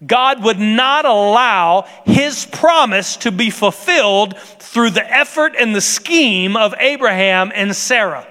God 0.05 0.43
would 0.43 0.59
not 0.59 1.05
allow 1.05 1.87
his 2.05 2.45
promise 2.45 3.17
to 3.17 3.31
be 3.31 3.49
fulfilled 3.49 4.37
through 4.37 4.91
the 4.91 5.13
effort 5.13 5.53
and 5.57 5.75
the 5.75 5.81
scheme 5.81 6.57
of 6.57 6.73
Abraham 6.79 7.51
and 7.53 7.75
Sarah. 7.75 8.27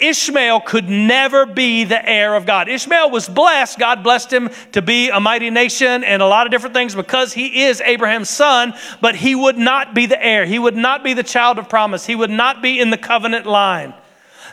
Ishmael 0.00 0.60
could 0.60 0.88
never 0.88 1.46
be 1.46 1.84
the 1.84 2.08
heir 2.08 2.34
of 2.34 2.46
God. 2.46 2.68
Ishmael 2.68 3.10
was 3.10 3.28
blessed. 3.28 3.78
God 3.78 4.02
blessed 4.02 4.32
him 4.32 4.50
to 4.72 4.82
be 4.82 5.08
a 5.08 5.20
mighty 5.20 5.50
nation 5.50 6.02
and 6.02 6.20
a 6.20 6.26
lot 6.26 6.46
of 6.46 6.50
different 6.50 6.74
things 6.74 6.94
because 6.94 7.32
he 7.32 7.64
is 7.64 7.80
Abraham's 7.80 8.30
son, 8.30 8.74
but 9.00 9.14
he 9.14 9.34
would 9.34 9.56
not 9.56 9.94
be 9.94 10.06
the 10.06 10.22
heir. 10.22 10.46
He 10.46 10.58
would 10.58 10.76
not 10.76 11.04
be 11.04 11.14
the 11.14 11.22
child 11.22 11.58
of 11.58 11.68
promise. 11.68 12.06
He 12.06 12.16
would 12.16 12.30
not 12.30 12.60
be 12.60 12.80
in 12.80 12.90
the 12.90 12.98
covenant 12.98 13.46
line. 13.46 13.94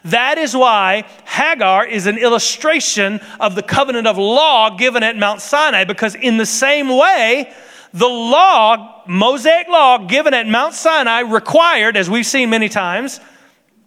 That 0.05 0.38
is 0.38 0.55
why 0.55 1.05
Hagar 1.25 1.86
is 1.86 2.08
an 2.08 2.17
illustration 2.17 3.20
of 3.39 3.55
the 3.55 3.62
covenant 3.62 4.08
of 4.08 4.17
law 4.17 4.75
given 4.75 5.03
at 5.03 5.15
Mount 5.15 5.41
Sinai, 5.41 5.84
because 5.84 6.15
in 6.15 6.38
the 6.38 6.46
same 6.46 6.89
way, 6.89 7.53
the 7.93 8.08
law, 8.08 9.03
Mosaic 9.08 9.67
law 9.67 10.00
given 10.00 10.34
at 10.34 10.48
Mount 10.48 10.74
Sinai, 10.74 11.20
required, 11.22 11.98
as 11.98 12.10
we've 12.10 12.25
seen 12.25 12.50
many 12.50 12.70
times, 12.70 13.20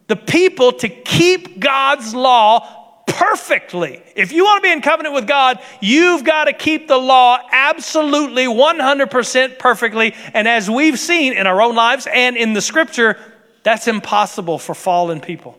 the 0.06 0.16
people 0.16 0.72
to 0.72 0.88
keep 0.88 1.58
God's 1.58 2.14
law 2.14 3.02
perfectly. 3.06 4.02
If 4.14 4.32
you 4.32 4.44
want 4.44 4.62
to 4.62 4.68
be 4.68 4.72
in 4.72 4.82
covenant 4.82 5.14
with 5.14 5.26
God, 5.26 5.60
you've 5.80 6.24
got 6.24 6.44
to 6.44 6.52
keep 6.52 6.88
the 6.88 6.96
law 6.98 7.38
absolutely 7.50 8.44
100% 8.44 9.58
perfectly. 9.58 10.14
And 10.34 10.46
as 10.46 10.68
we've 10.68 10.98
seen 10.98 11.32
in 11.32 11.46
our 11.46 11.62
own 11.62 11.74
lives 11.74 12.06
and 12.12 12.36
in 12.36 12.52
the 12.52 12.60
scripture, 12.60 13.18
that's 13.62 13.88
impossible 13.88 14.58
for 14.58 14.74
fallen 14.74 15.20
people. 15.20 15.58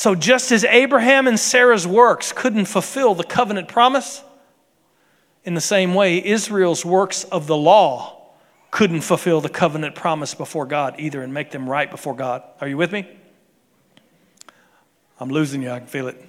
So, 0.00 0.14
just 0.14 0.50
as 0.50 0.64
Abraham 0.64 1.26
and 1.26 1.38
Sarah's 1.38 1.86
works 1.86 2.32
couldn't 2.32 2.64
fulfill 2.64 3.14
the 3.14 3.22
covenant 3.22 3.68
promise, 3.68 4.24
in 5.44 5.52
the 5.52 5.60
same 5.60 5.92
way, 5.92 6.24
Israel's 6.24 6.86
works 6.86 7.24
of 7.24 7.46
the 7.46 7.54
law 7.54 8.30
couldn't 8.70 9.02
fulfill 9.02 9.42
the 9.42 9.50
covenant 9.50 9.94
promise 9.94 10.34
before 10.34 10.64
God 10.64 10.94
either 10.98 11.20
and 11.20 11.34
make 11.34 11.50
them 11.50 11.68
right 11.68 11.90
before 11.90 12.16
God. 12.16 12.42
Are 12.62 12.66
you 12.66 12.78
with 12.78 12.92
me? 12.92 13.06
I'm 15.18 15.28
losing 15.28 15.62
you, 15.62 15.70
I 15.70 15.80
can 15.80 15.86
feel 15.86 16.08
it. 16.08 16.24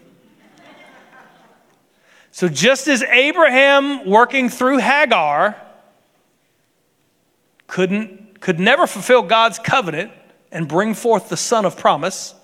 So, 2.32 2.50
just 2.50 2.90
as 2.90 3.04
Abraham 3.04 4.06
working 4.06 4.50
through 4.50 4.80
Hagar 4.80 5.56
couldn't, 7.68 8.42
could 8.42 8.60
never 8.60 8.86
fulfill 8.86 9.22
God's 9.22 9.60
covenant 9.60 10.12
and 10.52 10.68
bring 10.68 10.94
forth 10.94 11.30
the 11.30 11.38
son 11.38 11.64
of 11.64 11.78
promise, 11.78 12.36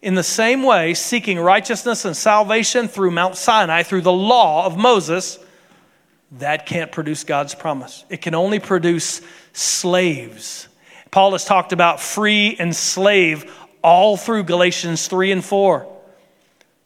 in 0.00 0.14
the 0.14 0.22
same 0.22 0.62
way, 0.62 0.94
seeking 0.94 1.40
righteousness 1.40 2.04
and 2.04 2.16
salvation 2.16 2.86
through 2.86 3.10
Mount 3.10 3.36
Sinai, 3.36 3.82
through 3.82 4.02
the 4.02 4.12
law 4.12 4.64
of 4.64 4.76
Moses, 4.76 5.38
that 6.32 6.66
can't 6.66 6.92
produce 6.92 7.24
God's 7.24 7.54
promise. 7.54 8.04
It 8.08 8.20
can 8.20 8.34
only 8.34 8.60
produce 8.60 9.20
slaves. 9.52 10.68
Paul 11.10 11.32
has 11.32 11.44
talked 11.44 11.72
about 11.72 12.00
free 12.00 12.54
and 12.58 12.74
slave 12.76 13.52
all 13.82 14.16
through 14.16 14.44
Galatians 14.44 15.08
3 15.08 15.32
and 15.32 15.44
4. 15.44 15.94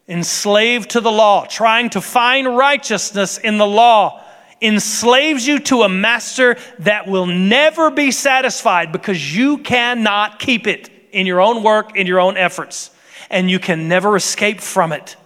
Enslaved 0.07 0.91
to 0.91 1.01
the 1.01 1.11
law, 1.11 1.45
trying 1.45 1.89
to 1.91 2.01
find 2.01 2.57
righteousness 2.57 3.37
in 3.37 3.57
the 3.57 3.67
law, 3.67 4.21
enslaves 4.61 5.45
you 5.45 5.59
to 5.59 5.83
a 5.83 5.89
master 5.89 6.57
that 6.79 7.07
will 7.07 7.25
never 7.25 7.91
be 7.91 8.11
satisfied 8.11 8.91
because 8.91 9.35
you 9.35 9.59
cannot 9.59 10.39
keep 10.39 10.67
it 10.67 10.89
in 11.11 11.27
your 11.27 11.41
own 11.41 11.63
work, 11.63 11.95
in 11.95 12.07
your 12.07 12.19
own 12.19 12.37
efforts 12.37 12.89
and 13.33 13.49
you 13.49 13.57
can 13.57 13.87
never 13.87 14.15
escape 14.15 14.61
from 14.61 14.93
it. 14.93 15.17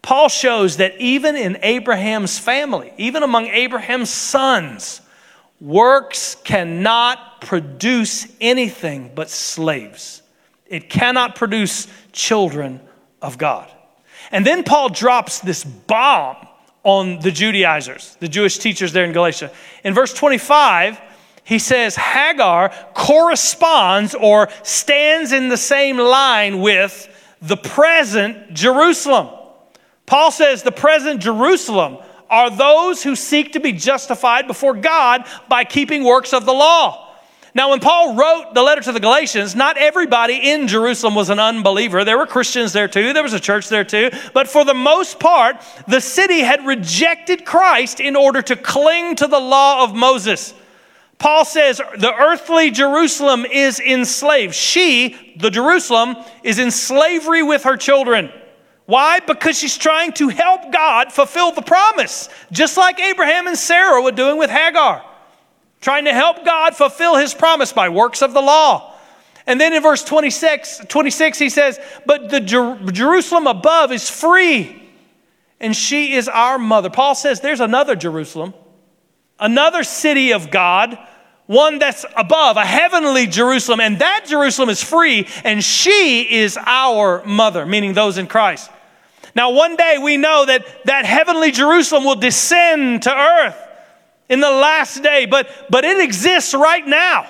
Paul 0.00 0.30
shows 0.30 0.78
that 0.78 0.98
even 0.98 1.36
in 1.36 1.58
Abraham's 1.60 2.38
family, 2.38 2.90
even 2.96 3.22
among 3.22 3.48
Abraham's 3.48 4.08
sons, 4.08 5.02
works 5.60 6.36
cannot 6.42 7.42
produce 7.42 8.26
anything 8.40 9.12
but 9.14 9.28
slaves. 9.28 10.22
It 10.66 10.88
cannot 10.88 11.36
produce 11.36 11.86
children 12.12 12.80
of 13.20 13.36
God. 13.36 13.70
And 14.32 14.46
then 14.46 14.64
Paul 14.64 14.88
drops 14.88 15.40
this 15.40 15.62
bomb 15.64 16.36
on 16.82 17.18
the 17.18 17.30
Judaizers, 17.30 18.16
the 18.20 18.28
Jewish 18.28 18.56
teachers 18.56 18.94
there 18.94 19.04
in 19.04 19.12
Galatia. 19.12 19.52
In 19.84 19.92
verse 19.92 20.14
25, 20.14 20.98
he 21.44 21.58
says 21.58 21.96
Hagar 21.96 22.72
corresponds 22.94 24.14
or 24.14 24.48
stands 24.62 25.32
in 25.32 25.48
the 25.48 25.56
same 25.56 25.98
line 25.98 26.60
with 26.60 27.08
the 27.42 27.56
present 27.56 28.52
Jerusalem. 28.52 29.28
Paul 30.06 30.30
says 30.30 30.62
the 30.62 30.72
present 30.72 31.20
Jerusalem 31.20 31.98
are 32.28 32.50
those 32.50 33.02
who 33.02 33.16
seek 33.16 33.52
to 33.52 33.60
be 33.60 33.72
justified 33.72 34.46
before 34.46 34.74
God 34.74 35.26
by 35.48 35.64
keeping 35.64 36.04
works 36.04 36.32
of 36.32 36.44
the 36.46 36.52
law. 36.52 37.08
Now, 37.52 37.70
when 37.70 37.80
Paul 37.80 38.14
wrote 38.14 38.54
the 38.54 38.62
letter 38.62 38.80
to 38.82 38.92
the 38.92 39.00
Galatians, 39.00 39.56
not 39.56 39.76
everybody 39.76 40.50
in 40.50 40.68
Jerusalem 40.68 41.16
was 41.16 41.30
an 41.30 41.40
unbeliever. 41.40 42.04
There 42.04 42.16
were 42.16 42.26
Christians 42.26 42.72
there 42.72 42.86
too, 42.86 43.12
there 43.12 43.24
was 43.24 43.32
a 43.32 43.40
church 43.40 43.68
there 43.68 43.84
too. 43.84 44.10
But 44.32 44.46
for 44.46 44.64
the 44.64 44.74
most 44.74 45.18
part, 45.18 45.60
the 45.88 46.00
city 46.00 46.40
had 46.40 46.64
rejected 46.64 47.44
Christ 47.44 47.98
in 47.98 48.14
order 48.14 48.40
to 48.42 48.54
cling 48.54 49.16
to 49.16 49.26
the 49.26 49.40
law 49.40 49.82
of 49.82 49.96
Moses. 49.96 50.54
Paul 51.20 51.44
says 51.44 51.80
the 51.98 52.12
earthly 52.12 52.72
Jerusalem 52.72 53.44
is 53.44 53.78
enslaved. 53.78 54.54
She, 54.54 55.36
the 55.38 55.50
Jerusalem, 55.50 56.16
is 56.42 56.58
in 56.58 56.72
slavery 56.72 57.44
with 57.44 57.62
her 57.62 57.76
children. 57.76 58.32
Why? 58.86 59.20
Because 59.20 59.56
she's 59.56 59.78
trying 59.78 60.14
to 60.14 60.28
help 60.28 60.72
God 60.72 61.12
fulfill 61.12 61.52
the 61.52 61.62
promise, 61.62 62.28
just 62.50 62.76
like 62.76 62.98
Abraham 62.98 63.46
and 63.46 63.56
Sarah 63.56 64.02
were 64.02 64.10
doing 64.10 64.36
with 64.36 64.50
Hagar 64.50 65.04
trying 65.80 66.04
to 66.04 66.12
help 66.12 66.44
God 66.44 66.76
fulfill 66.76 67.16
his 67.16 67.34
promise 67.34 67.72
by 67.72 67.88
works 67.88 68.22
of 68.22 68.32
the 68.32 68.40
law. 68.40 68.94
And 69.46 69.60
then 69.60 69.72
in 69.72 69.82
verse 69.82 70.04
26, 70.04 70.82
26 70.88 71.38
he 71.38 71.48
says, 71.48 71.80
But 72.06 72.28
the 72.28 72.40
Jer- 72.40 72.78
Jerusalem 72.92 73.46
above 73.46 73.90
is 73.90 74.08
free, 74.08 74.90
and 75.58 75.74
she 75.74 76.14
is 76.14 76.28
our 76.28 76.58
mother. 76.58 76.90
Paul 76.90 77.14
says 77.14 77.40
there's 77.40 77.60
another 77.60 77.96
Jerusalem, 77.96 78.54
another 79.40 79.84
city 79.84 80.32
of 80.32 80.50
God, 80.50 80.98
one 81.46 81.78
that's 81.78 82.04
above, 82.16 82.56
a 82.56 82.64
heavenly 82.64 83.26
Jerusalem, 83.26 83.80
and 83.80 83.98
that 83.98 84.26
Jerusalem 84.28 84.68
is 84.68 84.82
free, 84.82 85.26
and 85.42 85.64
she 85.64 86.20
is 86.20 86.58
our 86.64 87.24
mother, 87.24 87.66
meaning 87.66 87.92
those 87.92 88.18
in 88.18 88.26
Christ. 88.26 88.70
Now, 89.34 89.50
one 89.50 89.76
day 89.76 89.98
we 90.00 90.16
know 90.16 90.46
that 90.46 90.66
that 90.84 91.04
heavenly 91.04 91.50
Jerusalem 91.50 92.04
will 92.04 92.16
descend 92.16 93.04
to 93.04 93.14
earth 93.14 93.56
in 94.28 94.40
the 94.40 94.50
last 94.50 95.02
day, 95.02 95.26
but, 95.26 95.48
but 95.70 95.84
it 95.84 96.00
exists 96.00 96.54
right 96.54 96.86
now. 96.86 97.26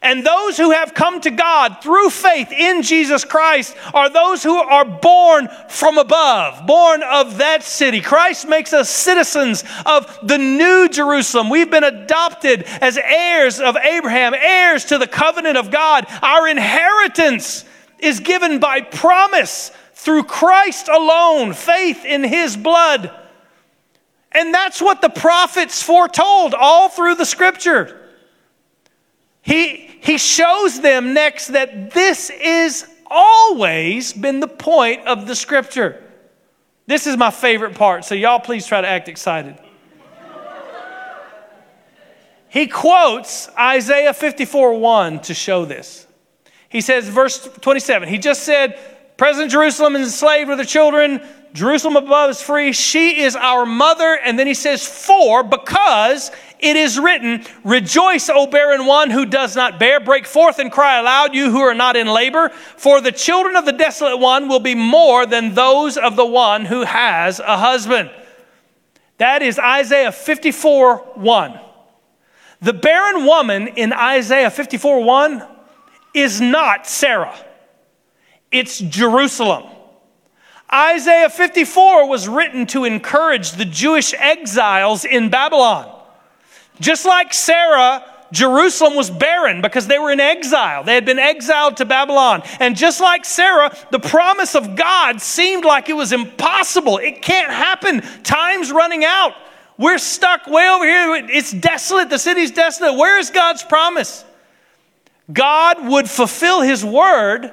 And 0.00 0.24
those 0.24 0.56
who 0.56 0.70
have 0.70 0.94
come 0.94 1.20
to 1.22 1.30
God 1.30 1.82
through 1.82 2.10
faith 2.10 2.52
in 2.52 2.82
Jesus 2.82 3.24
Christ 3.24 3.76
are 3.92 4.08
those 4.08 4.44
who 4.44 4.54
are 4.54 4.84
born 4.84 5.48
from 5.68 5.98
above, 5.98 6.66
born 6.66 7.02
of 7.02 7.38
that 7.38 7.64
city. 7.64 8.00
Christ 8.00 8.46
makes 8.46 8.72
us 8.72 8.88
citizens 8.88 9.64
of 9.84 10.18
the 10.22 10.38
new 10.38 10.88
Jerusalem. 10.88 11.50
We've 11.50 11.70
been 11.70 11.84
adopted 11.84 12.62
as 12.80 12.96
heirs 12.96 13.58
of 13.58 13.76
Abraham, 13.76 14.34
heirs 14.34 14.84
to 14.86 14.98
the 14.98 15.08
covenant 15.08 15.56
of 15.56 15.70
God. 15.72 16.06
Our 16.22 16.46
inheritance 16.46 17.64
is 17.98 18.20
given 18.20 18.60
by 18.60 18.82
promise 18.82 19.72
through 19.94 20.22
Christ 20.24 20.88
alone, 20.88 21.52
faith 21.54 22.04
in 22.04 22.22
his 22.22 22.56
blood. 22.56 23.12
And 24.30 24.54
that's 24.54 24.80
what 24.80 25.00
the 25.00 25.08
prophets 25.08 25.82
foretold 25.82 26.54
all 26.54 26.88
through 26.88 27.16
the 27.16 27.26
scripture. 27.26 28.00
He, 29.42 29.87
he 30.00 30.18
shows 30.18 30.80
them 30.80 31.12
next 31.14 31.48
that 31.48 31.92
this 31.92 32.30
is 32.30 32.86
always 33.06 34.12
been 34.12 34.40
the 34.40 34.48
point 34.48 35.06
of 35.06 35.26
the 35.26 35.34
scripture. 35.34 36.02
This 36.86 37.06
is 37.06 37.16
my 37.16 37.30
favorite 37.30 37.74
part, 37.74 38.04
so 38.04 38.14
y'all 38.14 38.40
please 38.40 38.66
try 38.66 38.80
to 38.80 38.88
act 38.88 39.08
excited. 39.08 39.58
He 42.48 42.66
quotes 42.66 43.48
Isaiah 43.58 44.14
54 44.14 44.78
1 44.78 45.20
to 45.20 45.34
show 45.34 45.64
this. 45.64 46.06
He 46.68 46.80
says, 46.80 47.08
verse 47.08 47.48
27, 47.60 48.08
he 48.08 48.18
just 48.18 48.42
said, 48.42 48.78
President 49.16 49.50
Jerusalem 49.50 49.96
is 49.96 50.02
enslaved 50.02 50.48
with 50.48 50.58
her 50.58 50.64
children. 50.64 51.20
Jerusalem 51.52 51.96
above 51.96 52.30
is 52.30 52.42
free. 52.42 52.72
She 52.72 53.22
is 53.22 53.34
our 53.34 53.64
mother. 53.64 54.18
And 54.22 54.38
then 54.38 54.46
he 54.46 54.54
says, 54.54 54.86
For, 54.86 55.42
because 55.42 56.30
it 56.58 56.76
is 56.76 56.98
written, 56.98 57.44
Rejoice, 57.64 58.28
O 58.28 58.46
barren 58.46 58.86
one 58.86 59.10
who 59.10 59.24
does 59.24 59.56
not 59.56 59.78
bear. 59.78 60.00
Break 60.00 60.26
forth 60.26 60.58
and 60.58 60.70
cry 60.70 60.98
aloud, 60.98 61.34
you 61.34 61.50
who 61.50 61.60
are 61.60 61.74
not 61.74 61.96
in 61.96 62.06
labor. 62.06 62.50
For 62.76 63.00
the 63.00 63.12
children 63.12 63.56
of 63.56 63.64
the 63.64 63.72
desolate 63.72 64.18
one 64.18 64.48
will 64.48 64.60
be 64.60 64.74
more 64.74 65.26
than 65.26 65.54
those 65.54 65.96
of 65.96 66.16
the 66.16 66.26
one 66.26 66.64
who 66.64 66.84
has 66.84 67.40
a 67.40 67.56
husband. 67.56 68.10
That 69.18 69.42
is 69.42 69.58
Isaiah 69.58 70.12
54 70.12 70.96
1. 71.14 71.60
The 72.60 72.72
barren 72.72 73.24
woman 73.24 73.68
in 73.68 73.92
Isaiah 73.92 74.50
54 74.50 75.04
1 75.04 75.46
is 76.14 76.40
not 76.40 76.86
Sarah, 76.86 77.36
it's 78.50 78.78
Jerusalem. 78.78 79.64
Isaiah 80.72 81.30
54 81.30 82.08
was 82.08 82.28
written 82.28 82.66
to 82.66 82.84
encourage 82.84 83.52
the 83.52 83.64
Jewish 83.64 84.12
exiles 84.14 85.04
in 85.04 85.30
Babylon. 85.30 85.94
Just 86.80 87.06
like 87.06 87.32
Sarah, 87.32 88.04
Jerusalem 88.32 88.94
was 88.94 89.10
barren 89.10 89.62
because 89.62 89.86
they 89.86 89.98
were 89.98 90.10
in 90.10 90.20
exile. 90.20 90.84
They 90.84 90.94
had 90.94 91.06
been 91.06 91.18
exiled 91.18 91.78
to 91.78 91.84
Babylon. 91.84 92.42
And 92.60 92.76
just 92.76 93.00
like 93.00 93.24
Sarah, 93.24 93.74
the 93.90 93.98
promise 93.98 94.54
of 94.54 94.76
God 94.76 95.20
seemed 95.20 95.64
like 95.64 95.88
it 95.88 95.94
was 95.94 96.12
impossible. 96.12 96.98
It 96.98 97.22
can't 97.22 97.50
happen. 97.50 98.02
Time's 98.22 98.70
running 98.70 99.04
out. 99.04 99.34
We're 99.78 99.98
stuck 99.98 100.46
way 100.46 100.68
over 100.68 100.84
here. 100.84 101.14
It's 101.30 101.52
desolate. 101.52 102.10
The 102.10 102.18
city's 102.18 102.50
desolate. 102.50 102.94
Where 102.94 103.18
is 103.18 103.30
God's 103.30 103.62
promise? 103.62 104.24
God 105.32 105.86
would 105.86 106.10
fulfill 106.10 106.60
his 106.60 106.84
word 106.84 107.52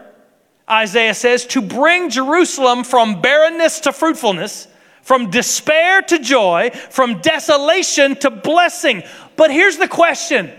Isaiah 0.69 1.13
says, 1.13 1.45
to 1.47 1.61
bring 1.61 2.09
Jerusalem 2.09 2.83
from 2.83 3.21
barrenness 3.21 3.81
to 3.81 3.93
fruitfulness, 3.93 4.67
from 5.01 5.29
despair 5.29 6.01
to 6.01 6.17
joy, 6.17 6.71
from 6.89 7.21
desolation 7.21 8.15
to 8.17 8.31
blessing. 8.31 9.03
But 9.35 9.51
here's 9.51 9.77
the 9.77 9.87
question 9.87 10.51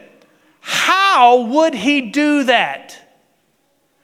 How 0.60 1.40
would 1.42 1.74
he 1.74 2.10
do 2.12 2.44
that? 2.44 2.96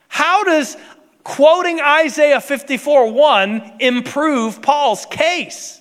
How 0.09 0.45
does 0.45 0.77
quoting 1.23 1.81
Isaiah 1.81 2.41
54 2.41 3.13
1 3.13 3.75
improve 3.79 4.61
Paul's 4.61 5.07
case? 5.07 5.81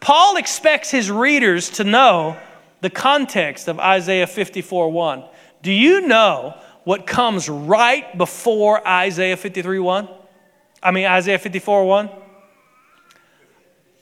Paul 0.00 0.36
expects 0.36 0.90
his 0.90 1.10
readers 1.10 1.70
to 1.70 1.84
know 1.84 2.36
the 2.80 2.90
context 2.90 3.68
of 3.68 3.80
Isaiah 3.80 4.26
54 4.26 4.90
1. 4.90 5.24
Do 5.62 5.72
you 5.72 6.06
know 6.06 6.54
what 6.88 7.06
comes 7.06 7.50
right 7.50 8.16
before 8.16 8.88
Isaiah 8.88 9.36
53 9.36 9.78
1? 9.78 10.08
I 10.82 10.90
mean, 10.90 11.04
Isaiah 11.04 11.38
54 11.38 11.84
1? 11.86 12.10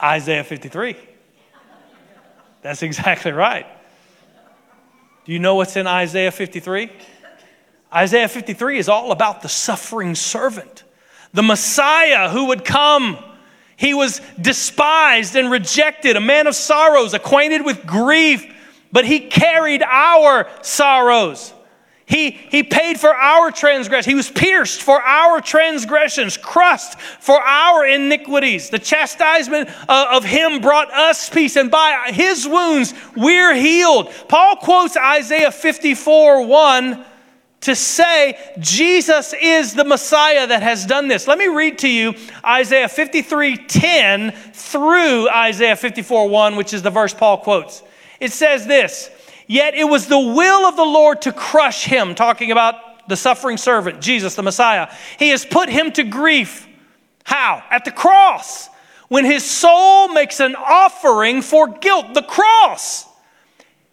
Isaiah 0.01 0.45
53. 0.45 0.95
That's 2.63 2.85
exactly 2.85 3.33
right. 3.33 3.67
Do 5.25 5.33
you 5.33 5.41
know 5.41 5.57
what's 5.57 5.75
in 5.75 5.89
Isaiah 5.89 6.31
53? 6.31 6.93
Isaiah 7.93 8.29
53 8.29 8.79
is 8.79 8.89
all 8.89 9.11
about 9.11 9.43
the 9.43 9.49
suffering 9.49 10.15
servant, 10.15 10.85
the 11.35 11.43
Messiah 11.43 12.29
who 12.29 12.45
would 12.45 12.65
come. 12.65 13.19
He 13.75 13.95
was 13.95 14.21
despised 14.41 15.35
and 15.35 15.51
rejected, 15.51 16.15
a 16.15 16.21
man 16.21 16.47
of 16.47 16.55
sorrows, 16.55 17.15
acquainted 17.15 17.65
with 17.65 17.85
grief, 17.85 18.47
but 18.93 19.05
he 19.05 19.19
carried 19.29 19.83
our 19.83 20.49
sorrows. 20.63 21.53
He, 22.07 22.31
he 22.31 22.63
paid 22.63 23.01
for 23.01 23.13
our 23.13 23.51
transgressions. 23.51 24.07
He 24.07 24.15
was 24.15 24.31
pierced 24.31 24.81
for 24.81 25.03
our 25.03 25.41
transgressions, 25.41 26.37
crushed 26.37 27.01
for 27.01 27.41
our 27.41 27.85
iniquities. 27.85 28.71
The 28.71 28.79
chastisement 28.79 29.69
uh, 29.89 30.07
of 30.13 30.25
him 30.25 30.61
brought 30.61 30.93
us 30.93 31.29
peace, 31.29 31.57
and 31.57 31.69
by 31.69 32.11
his 32.13 32.47
wounds 32.47 32.95
we're 33.17 33.55
healed. 33.55 34.13
Paul 34.29 34.55
quotes 34.57 34.97
Isaiah 34.97 35.51
54 35.51 36.47
1 36.47 37.05
to 37.63 37.75
say 37.75 38.39
Jesus 38.61 39.35
is 39.43 39.75
the 39.75 39.85
Messiah 39.85 40.47
that 40.47 40.63
has 40.63 40.87
done 40.87 41.09
this. 41.09 41.27
Let 41.27 41.39
me 41.39 41.49
read 41.49 41.79
to 41.79 41.89
you 41.89 42.15
Isaiah 42.45 42.89
53 42.89 43.57
10 43.57 44.31
through 44.31 45.29
Isaiah 45.29 45.75
54 45.75 46.29
1, 46.29 46.55
which 46.55 46.73
is 46.73 46.83
the 46.83 46.91
verse 46.91 47.13
Paul 47.13 47.39
quotes. 47.39 47.83
It 48.21 48.31
says 48.31 48.65
this. 48.65 49.11
Yet 49.47 49.75
it 49.75 49.85
was 49.85 50.07
the 50.07 50.19
will 50.19 50.67
of 50.67 50.77
the 50.77 50.85
Lord 50.85 51.23
to 51.23 51.33
crush 51.33 51.85
him, 51.85 52.15
talking 52.15 52.51
about 52.51 53.09
the 53.09 53.17
suffering 53.17 53.57
servant, 53.57 54.01
Jesus, 54.01 54.35
the 54.35 54.43
Messiah. 54.43 54.89
He 55.19 55.31
has 55.31 55.45
put 55.45 55.69
him 55.69 55.93
to 55.93 56.03
grief. 56.03 56.67
How? 57.25 57.63
At 57.71 57.85
the 57.85 57.93
cross. 57.93 58.69
When 59.09 59.25
his 59.25 59.45
soul 59.45 60.09
makes 60.09 60.41
an 60.41 60.57
offering 60.57 61.43
for 61.43 61.69
guilt, 61.69 62.15
the 62.15 62.23
cross. 62.23 63.07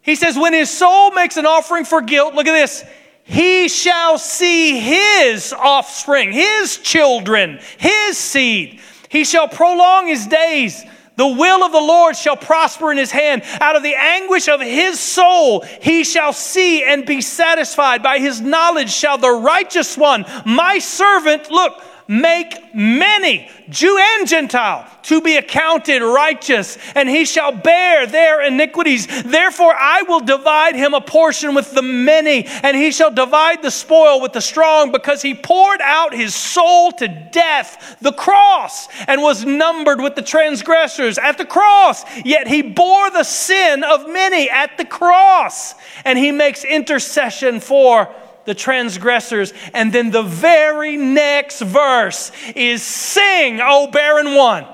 He 0.02 0.16
says, 0.16 0.38
when 0.38 0.54
his 0.54 0.72
soul 0.72 1.12
makes 1.12 1.38
an 1.38 1.46
offering 1.46 1.86
for 1.86 2.02
guilt, 2.02 2.34
look 2.34 2.48
at 2.48 2.54
this, 2.54 2.84
he 3.24 3.70
shall 3.70 4.18
see 4.18 4.80
his 4.80 5.54
offspring, 5.54 6.32
his 6.32 6.78
children, 6.78 7.60
his 7.78 8.18
seed. 8.18 8.82
He 9.08 9.24
shall 9.24 9.48
prolong 9.48 10.08
his 10.08 10.26
days. 10.26 10.84
The 11.16 11.28
will 11.28 11.64
of 11.64 11.72
the 11.72 11.78
Lord 11.78 12.16
shall 12.16 12.36
prosper 12.36 12.92
in 12.92 12.98
his 12.98 13.12
hand. 13.12 13.44
Out 13.62 13.76
of 13.76 13.84
the 13.84 13.96
anguish 13.96 14.48
of 14.48 14.62
his 14.62 15.00
soul, 15.00 15.62
he 15.82 16.04
shall 16.04 16.34
see 16.34 16.84
and 16.84 17.06
be 17.06 17.22
satisfied. 17.22 18.02
By 18.02 18.18
his 18.18 18.42
knowledge 18.42 18.92
shall 18.92 19.18
the 19.18 19.32
righteous 19.32 19.98
one, 19.98 20.26
my 20.46 20.80
servant, 20.80 21.52
look, 21.52 21.84
make 22.08 22.74
many, 22.76 23.50
Jew 23.70 23.98
and 23.98 24.28
Gentile, 24.28 24.90
to 25.04 25.22
be 25.22 25.38
accounted 25.38 26.02
righteous, 26.02 26.78
and 26.96 27.10
he 27.10 27.26
shall 27.26 27.52
bear 27.52 28.06
their 28.08 28.42
iniquities. 28.42 29.24
Therefore, 29.24 29.74
I 29.78 30.04
will 30.04 30.20
divide 30.20 30.76
him 30.76 30.94
a 30.94 31.02
portion 31.02 31.56
with 31.56 31.74
the 31.74 31.82
many, 31.82 32.46
and 32.46 32.76
he 32.76 32.92
shall 32.92 33.12
divide 33.12 33.62
the 33.62 33.72
spoil 33.72 34.22
with 34.22 34.34
the 34.34 34.42
strong, 34.42 34.92
because 34.92 35.22
he 35.22 35.34
poured 35.34 35.82
out 35.82 36.14
his 36.14 36.34
soul 36.34 36.92
to 36.94 37.08
death, 37.08 37.98
the 38.02 38.14
cross, 38.14 38.88
and 39.08 39.22
was 39.22 39.46
numbered 39.46 40.02
with 40.02 40.16
the 40.16 40.22
transgressors 40.22 41.18
at 41.18 41.38
the 41.38 41.46
cross. 41.46 42.04
Yet 42.24 42.48
he 42.48 42.62
bore 42.62 43.10
the 43.12 43.24
sin 43.24 43.84
of 43.84 44.10
many 44.10 44.50
at 44.50 44.78
the 44.78 44.86
cross, 44.86 45.76
and 46.06 46.18
he 46.18 46.32
makes 46.32 46.64
intercession 46.64 47.60
for 47.60 48.14
the 48.46 48.54
transgressors. 48.54 49.54
And 49.74 49.94
then 49.94 50.12
the 50.12 50.24
very 50.24 50.98
next 50.98 51.62
verse 51.62 52.32
is 52.56 52.84
Sing, 52.84 53.60
O 53.62 53.88
barren 53.92 54.36
one, 54.36 54.66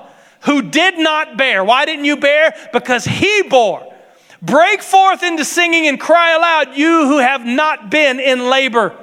who 0.42 0.62
did 0.62 0.98
not 0.98 1.36
bear. 1.36 1.64
Why 1.64 1.84
didn't 1.84 2.04
you 2.04 2.16
bear? 2.16 2.54
Because 2.72 3.04
he 3.04 3.42
bore. 3.42 3.86
Break 4.42 4.80
forth 4.80 5.22
into 5.22 5.44
singing 5.44 5.86
and 5.86 6.00
cry 6.00 6.34
aloud, 6.34 6.76
you 6.76 7.06
who 7.06 7.18
have 7.18 7.44
not 7.44 7.90
been 7.90 8.18
in 8.20 8.48
labor. 8.48 8.96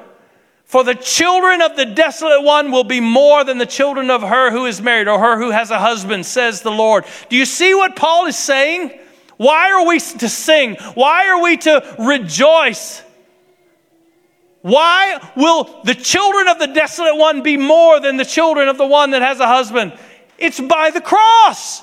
For 0.65 0.83
the 0.83 0.95
children 0.95 1.61
of 1.61 1.77
the 1.77 1.85
desolate 1.85 2.43
one 2.43 2.71
will 2.71 2.83
be 2.83 2.99
more 2.99 3.43
than 3.45 3.57
the 3.57 3.65
children 3.65 4.09
of 4.09 4.21
her 4.21 4.51
who 4.51 4.65
is 4.65 4.81
married 4.81 5.07
or 5.07 5.17
her 5.19 5.37
who 5.37 5.51
has 5.51 5.71
a 5.71 5.79
husband, 5.79 6.25
says 6.25 6.61
the 6.61 6.71
Lord. 6.71 7.05
Do 7.29 7.37
you 7.37 7.45
see 7.45 7.73
what 7.73 7.95
Paul 7.95 8.25
is 8.25 8.35
saying? 8.35 8.91
Why 9.37 9.71
are 9.71 9.87
we 9.87 9.99
to 9.99 10.27
sing? 10.27 10.75
Why 10.95 11.29
are 11.29 11.41
we 11.41 11.55
to 11.57 11.95
rejoice? 11.99 13.01
Why 14.67 15.31
will 15.37 15.81
the 15.85 15.95
children 15.95 16.49
of 16.49 16.59
the 16.59 16.67
desolate 16.67 17.15
one 17.15 17.41
be 17.41 17.55
more 17.55 18.01
than 18.01 18.17
the 18.17 18.25
children 18.25 18.67
of 18.67 18.77
the 18.77 18.85
one 18.85 19.11
that 19.11 19.21
has 19.21 19.39
a 19.39 19.47
husband? 19.47 19.97
It's 20.37 20.59
by 20.59 20.91
the 20.91 20.99
cross. 20.99 21.81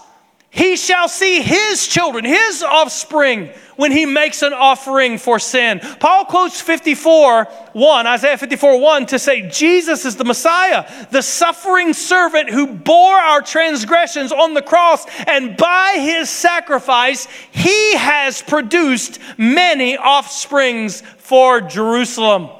He 0.50 0.76
shall 0.76 1.08
see 1.08 1.40
his 1.40 1.88
children, 1.88 2.26
his 2.26 2.62
offspring, 2.62 3.48
when 3.76 3.90
he 3.90 4.04
makes 4.04 4.42
an 4.42 4.52
offering 4.52 5.16
for 5.16 5.38
sin. 5.38 5.80
Paul 5.98 6.26
quotes 6.26 6.60
54 6.60 7.46
1, 7.72 8.06
Isaiah 8.06 8.36
54 8.36 8.78
1, 8.78 9.06
to 9.06 9.18
say 9.18 9.48
Jesus 9.48 10.04
is 10.04 10.16
the 10.16 10.24
Messiah, 10.24 10.86
the 11.10 11.22
suffering 11.22 11.94
servant 11.94 12.50
who 12.50 12.66
bore 12.66 13.16
our 13.16 13.40
transgressions 13.40 14.30
on 14.30 14.52
the 14.52 14.62
cross, 14.62 15.06
and 15.26 15.56
by 15.56 15.94
his 15.96 16.28
sacrifice, 16.28 17.28
he 17.50 17.96
has 17.96 18.42
produced 18.42 19.20
many 19.38 19.96
offsprings 19.96 21.00
for 21.16 21.62
Jerusalem 21.62 22.50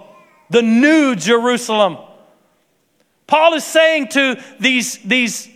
the 0.54 0.62
new 0.62 1.16
Jerusalem. 1.16 1.98
Paul 3.26 3.54
is 3.54 3.64
saying 3.64 4.08
to 4.10 4.40
these, 4.60 4.98
these 4.98 5.48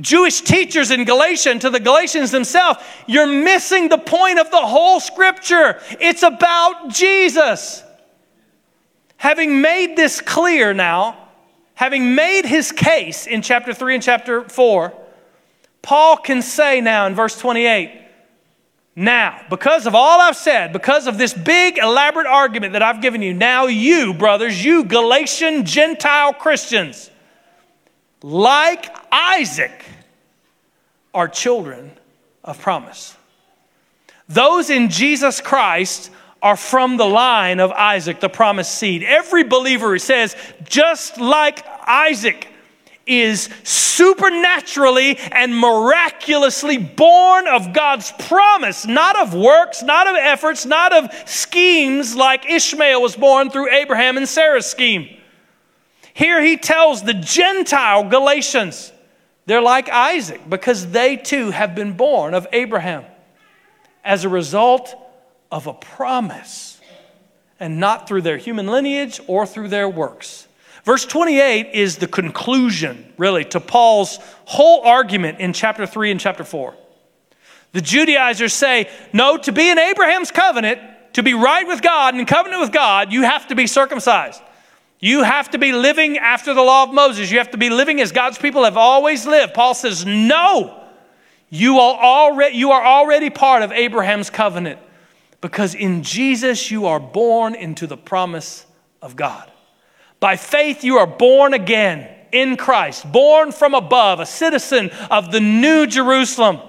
Jewish 0.00 0.40
teachers 0.40 0.90
in 0.90 1.04
Galatia 1.04 1.56
to 1.60 1.70
the 1.70 1.78
Galatians 1.78 2.32
themselves, 2.32 2.80
you're 3.06 3.28
missing 3.28 3.88
the 3.88 3.96
point 3.96 4.40
of 4.40 4.50
the 4.50 4.58
whole 4.58 4.98
scripture. 4.98 5.80
It's 6.00 6.24
about 6.24 6.88
Jesus. 6.88 7.84
Having 9.18 9.60
made 9.60 9.94
this 9.94 10.20
clear 10.20 10.74
now, 10.74 11.28
having 11.74 12.16
made 12.16 12.44
his 12.44 12.72
case 12.72 13.28
in 13.28 13.42
chapter 13.42 13.72
3 13.72 13.94
and 13.94 14.02
chapter 14.02 14.48
4, 14.48 14.92
Paul 15.80 16.16
can 16.16 16.42
say 16.42 16.80
now 16.80 17.06
in 17.06 17.14
verse 17.14 17.38
28 17.38 18.09
now, 18.96 19.40
because 19.48 19.86
of 19.86 19.94
all 19.94 20.20
I've 20.20 20.36
said, 20.36 20.72
because 20.72 21.06
of 21.06 21.16
this 21.16 21.32
big 21.32 21.78
elaborate 21.78 22.26
argument 22.26 22.72
that 22.72 22.82
I've 22.82 23.00
given 23.00 23.22
you, 23.22 23.32
now 23.32 23.66
you, 23.66 24.12
brothers, 24.12 24.64
you 24.64 24.84
Galatian 24.84 25.64
Gentile 25.64 26.32
Christians, 26.32 27.10
like 28.22 28.94
Isaac, 29.12 29.84
are 31.14 31.28
children 31.28 31.92
of 32.44 32.60
promise. 32.60 33.16
Those 34.28 34.70
in 34.70 34.90
Jesus 34.90 35.40
Christ 35.40 36.10
are 36.42 36.56
from 36.56 36.96
the 36.96 37.06
line 37.06 37.60
of 37.60 37.70
Isaac, 37.72 38.20
the 38.20 38.28
promised 38.28 38.74
seed. 38.76 39.02
Every 39.02 39.44
believer 39.44 39.98
says, 39.98 40.36
just 40.64 41.18
like 41.18 41.64
Isaac, 41.86 42.46
is 43.10 43.48
supernaturally 43.64 45.18
and 45.18 45.58
miraculously 45.58 46.78
born 46.78 47.48
of 47.48 47.72
God's 47.72 48.12
promise, 48.12 48.86
not 48.86 49.18
of 49.18 49.34
works, 49.34 49.82
not 49.82 50.06
of 50.06 50.14
efforts, 50.14 50.64
not 50.64 50.92
of 50.92 51.12
schemes 51.28 52.14
like 52.14 52.48
Ishmael 52.48 53.02
was 53.02 53.16
born 53.16 53.50
through 53.50 53.72
Abraham 53.72 54.16
and 54.16 54.28
Sarah's 54.28 54.66
scheme. 54.66 55.08
Here 56.14 56.40
he 56.40 56.56
tells 56.56 57.02
the 57.02 57.14
Gentile 57.14 58.08
Galatians, 58.08 58.92
they're 59.46 59.60
like 59.60 59.88
Isaac 59.88 60.48
because 60.48 60.90
they 60.92 61.16
too 61.16 61.50
have 61.50 61.74
been 61.74 61.96
born 61.96 62.34
of 62.34 62.46
Abraham 62.52 63.04
as 64.04 64.24
a 64.24 64.28
result 64.28 64.94
of 65.50 65.66
a 65.66 65.74
promise 65.74 66.80
and 67.58 67.80
not 67.80 68.06
through 68.06 68.22
their 68.22 68.36
human 68.36 68.68
lineage 68.68 69.20
or 69.26 69.46
through 69.46 69.68
their 69.68 69.88
works. 69.88 70.46
Verse 70.84 71.04
28 71.04 71.70
is 71.74 71.96
the 71.96 72.06
conclusion, 72.06 73.12
really, 73.18 73.44
to 73.46 73.60
Paul's 73.60 74.18
whole 74.46 74.82
argument 74.82 75.40
in 75.40 75.52
chapter 75.52 75.86
3 75.86 76.10
and 76.10 76.20
chapter 76.20 76.44
4. 76.44 76.74
The 77.72 77.80
Judaizers 77.80 78.52
say, 78.52 78.90
no, 79.12 79.36
to 79.38 79.52
be 79.52 79.70
in 79.70 79.78
Abraham's 79.78 80.30
covenant, 80.30 80.80
to 81.12 81.22
be 81.22 81.34
right 81.34 81.66
with 81.66 81.82
God 81.82 82.14
and 82.14 82.20
in 82.20 82.26
covenant 82.26 82.60
with 82.60 82.72
God, 82.72 83.12
you 83.12 83.22
have 83.22 83.48
to 83.48 83.54
be 83.54 83.66
circumcised. 83.66 84.42
You 84.98 85.22
have 85.22 85.50
to 85.50 85.58
be 85.58 85.72
living 85.72 86.18
after 86.18 86.52
the 86.52 86.62
law 86.62 86.84
of 86.84 86.92
Moses. 86.92 87.30
You 87.30 87.38
have 87.38 87.50
to 87.52 87.58
be 87.58 87.70
living 87.70 88.00
as 88.00 88.12
God's 88.12 88.38
people 88.38 88.64
have 88.64 88.76
always 88.76 89.26
lived. 89.26 89.54
Paul 89.54 89.74
says, 89.74 90.04
no, 90.04 90.84
you 91.48 91.78
are 91.78 92.02
already, 92.02 92.56
you 92.56 92.70
are 92.70 92.84
already 92.84 93.30
part 93.30 93.62
of 93.62 93.72
Abraham's 93.72 94.30
covenant 94.30 94.78
because 95.40 95.74
in 95.74 96.02
Jesus 96.02 96.70
you 96.70 96.86
are 96.86 97.00
born 97.00 97.54
into 97.54 97.86
the 97.86 97.96
promise 97.96 98.66
of 99.00 99.16
God. 99.16 99.50
By 100.20 100.36
faith, 100.36 100.84
you 100.84 100.98
are 100.98 101.06
born 101.06 101.54
again 101.54 102.08
in 102.30 102.56
Christ, 102.56 103.10
born 103.10 103.52
from 103.52 103.74
above, 103.74 104.20
a 104.20 104.26
citizen 104.26 104.90
of 105.10 105.32
the 105.32 105.40
new 105.40 105.86
Jerusalem. 105.86 106.60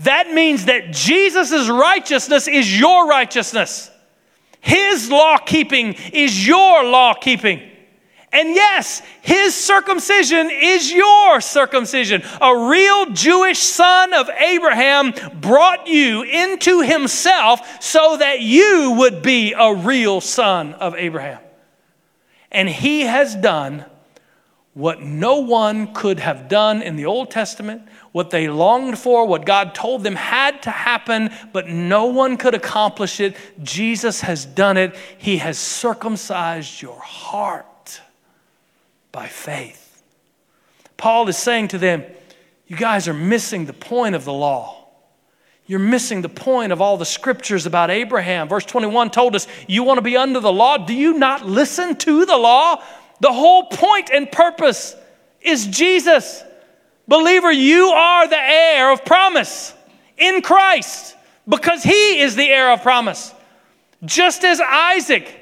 That 0.00 0.32
means 0.32 0.64
that 0.64 0.92
Jesus' 0.92 1.68
righteousness 1.68 2.48
is 2.48 2.78
your 2.78 3.06
righteousness. 3.06 3.90
His 4.60 5.10
law 5.10 5.38
keeping 5.38 5.94
is 6.12 6.46
your 6.46 6.84
law 6.84 7.14
keeping. 7.14 7.62
And 8.32 8.54
yes, 8.54 9.02
his 9.22 9.54
circumcision 9.54 10.50
is 10.50 10.92
your 10.92 11.40
circumcision. 11.40 12.22
A 12.40 12.68
real 12.68 13.06
Jewish 13.06 13.58
son 13.58 14.14
of 14.14 14.28
Abraham 14.30 15.12
brought 15.40 15.88
you 15.88 16.22
into 16.22 16.80
himself 16.80 17.82
so 17.82 18.18
that 18.18 18.40
you 18.40 18.94
would 18.98 19.22
be 19.22 19.52
a 19.52 19.74
real 19.74 20.20
son 20.20 20.74
of 20.74 20.94
Abraham. 20.94 21.40
And 22.50 22.68
he 22.68 23.02
has 23.02 23.36
done 23.36 23.84
what 24.74 25.02
no 25.02 25.38
one 25.38 25.92
could 25.92 26.20
have 26.20 26.48
done 26.48 26.80
in 26.82 26.96
the 26.96 27.06
Old 27.06 27.30
Testament, 27.30 27.82
what 28.12 28.30
they 28.30 28.48
longed 28.48 28.98
for, 28.98 29.26
what 29.26 29.44
God 29.44 29.74
told 29.74 30.04
them 30.04 30.14
had 30.14 30.62
to 30.62 30.70
happen, 30.70 31.30
but 31.52 31.68
no 31.68 32.06
one 32.06 32.36
could 32.36 32.54
accomplish 32.54 33.20
it. 33.20 33.36
Jesus 33.62 34.20
has 34.22 34.46
done 34.46 34.76
it. 34.76 34.96
He 35.18 35.38
has 35.38 35.58
circumcised 35.58 36.80
your 36.80 36.98
heart 37.00 38.00
by 39.12 39.26
faith. 39.26 40.02
Paul 40.96 41.28
is 41.28 41.36
saying 41.36 41.68
to 41.68 41.78
them, 41.78 42.04
You 42.66 42.76
guys 42.76 43.08
are 43.08 43.14
missing 43.14 43.66
the 43.66 43.72
point 43.72 44.14
of 44.14 44.24
the 44.24 44.32
law. 44.32 44.79
You're 45.70 45.78
missing 45.78 46.20
the 46.20 46.28
point 46.28 46.72
of 46.72 46.80
all 46.80 46.96
the 46.96 47.04
scriptures 47.04 47.64
about 47.64 47.92
Abraham. 47.92 48.48
Verse 48.48 48.64
21 48.64 49.10
told 49.10 49.36
us, 49.36 49.46
You 49.68 49.84
want 49.84 49.98
to 49.98 50.02
be 50.02 50.16
under 50.16 50.40
the 50.40 50.52
law? 50.52 50.78
Do 50.78 50.92
you 50.92 51.16
not 51.16 51.46
listen 51.46 51.94
to 51.98 52.26
the 52.26 52.36
law? 52.36 52.82
The 53.20 53.32
whole 53.32 53.66
point 53.66 54.10
and 54.12 54.32
purpose 54.32 54.96
is 55.40 55.68
Jesus. 55.68 56.42
Believer, 57.06 57.52
you 57.52 57.86
are 57.86 58.26
the 58.26 58.36
heir 58.36 58.90
of 58.90 59.04
promise 59.04 59.72
in 60.18 60.42
Christ 60.42 61.14
because 61.48 61.84
he 61.84 62.18
is 62.18 62.34
the 62.34 62.48
heir 62.48 62.72
of 62.72 62.82
promise, 62.82 63.32
just 64.04 64.42
as 64.42 64.60
Isaac. 64.60 65.32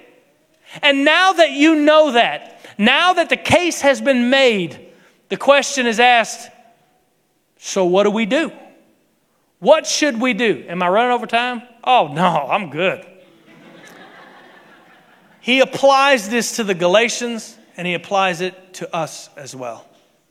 And 0.83 1.07
now 1.07 1.33
that 1.33 1.53
you 1.53 1.75
know 1.75 2.13
that, 2.13 2.61
now 2.77 3.15
that 3.15 3.31
the 3.31 3.39
case 3.39 3.81
has 3.81 4.03
been 4.03 4.29
made, 4.29 4.91
the 5.31 5.39
question 5.39 5.87
is 5.87 5.99
asked 5.99 6.51
so 7.57 7.87
what 7.87 8.03
do 8.03 8.11
we 8.11 8.27
do? 8.27 8.53
What 9.61 9.87
should 9.87 10.21
we 10.21 10.35
do? 10.35 10.65
Am 10.69 10.83
I 10.83 10.89
running 10.89 11.13
over 11.13 11.27
time? 11.27 11.63
Oh, 11.83 12.09
no, 12.13 12.49
I'm 12.49 12.71
good. 12.71 13.05
he 15.41 15.61
applies 15.61 16.29
this 16.29 16.57
to 16.57 16.65
the 16.65 16.75
Galatians 16.75 17.57
and 17.77 17.87
he 17.87 17.95
applies 17.95 18.41
it 18.41 18.75
to 18.75 18.95
us 18.95 19.31
as 19.37 19.55
well. 19.55 19.87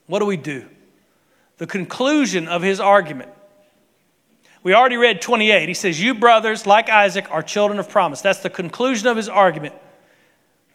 What 0.06 0.20
do 0.20 0.26
we 0.26 0.38
do? 0.38 0.66
The 1.58 1.68
conclusion 1.68 2.48
of 2.48 2.62
his 2.62 2.80
argument. 2.80 3.32
We 4.63 4.74
already 4.74 4.98
read 4.98 5.22
28. 5.22 5.68
He 5.68 5.74
says, 5.74 6.02
You 6.02 6.13
brothers, 6.13 6.66
like 6.66 6.90
Isaac, 6.90 7.28
are 7.32 7.42
children 7.42 7.80
of 7.80 7.90
promise. 7.90 8.22
That's 8.22 8.40
the 8.40 8.50
conclusion 8.50 9.08
of 9.08 9.18
his 9.18 9.30
argument. 9.30 9.76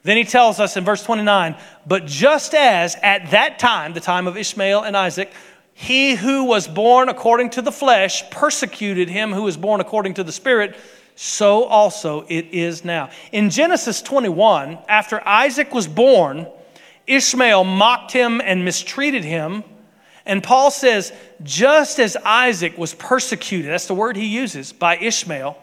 Then 0.03 0.17
he 0.17 0.25
tells 0.25 0.59
us 0.59 0.77
in 0.77 0.85
verse 0.85 1.03
29 1.03 1.57
But 1.87 2.07
just 2.07 2.55
as 2.55 2.97
at 3.03 3.31
that 3.31 3.59
time, 3.59 3.93
the 3.93 4.01
time 4.01 4.27
of 4.27 4.37
Ishmael 4.37 4.83
and 4.83 4.97
Isaac, 4.97 5.33
he 5.75 6.15
who 6.15 6.45
was 6.45 6.69
born 6.69 7.09
according 7.09 7.51
to 7.51 7.63
the 7.63 7.73
flesh 7.73 8.29
persecuted 8.31 9.09
him 9.09 9.33
who 9.33 9.43
was 9.43 9.57
born 9.57 9.81
according 9.81 10.15
to 10.15 10.25
the 10.25 10.33
Spirit, 10.33 10.77
so 11.17 11.65
also 11.65 12.25
it 12.29 12.47
is 12.53 12.85
now. 12.85 13.11
In 13.33 13.51
Genesis 13.51 14.03
21, 14.03 14.79
after 14.89 15.27
Isaac 15.27 15.75
was 15.75 15.87
born, 15.87 16.47
Ishmael 17.07 17.65
mocked 17.65 18.13
him 18.13 18.41
and 18.43 18.65
mistreated 18.65 19.25
him. 19.25 19.65
And 20.25 20.43
Paul 20.43 20.71
says, 20.71 21.13
just 21.43 21.99
as 21.99 22.17
Isaac 22.17 22.79
was 22.79 22.95
persecuted, 22.95 23.71
that's 23.71 23.87
the 23.87 23.95
word 23.95 24.17
he 24.17 24.27
uses, 24.27 24.73
by 24.73 24.97
Ishmael, 24.97 25.59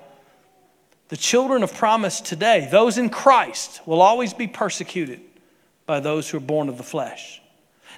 the 1.08 1.18
children 1.18 1.64
of 1.64 1.74
promise 1.74 2.20
today, 2.22 2.68
those 2.70 2.98
in 2.98 3.10
Christ, 3.10 3.82
will 3.88 4.02
always 4.02 4.34
be 4.34 4.48
persecuted 4.48 5.22
by 5.86 6.00
those 6.00 6.30
who 6.30 6.38
are 6.38 6.42
born 6.42 6.70
of 6.70 6.78
the 6.78 6.84
flesh. 6.84 7.42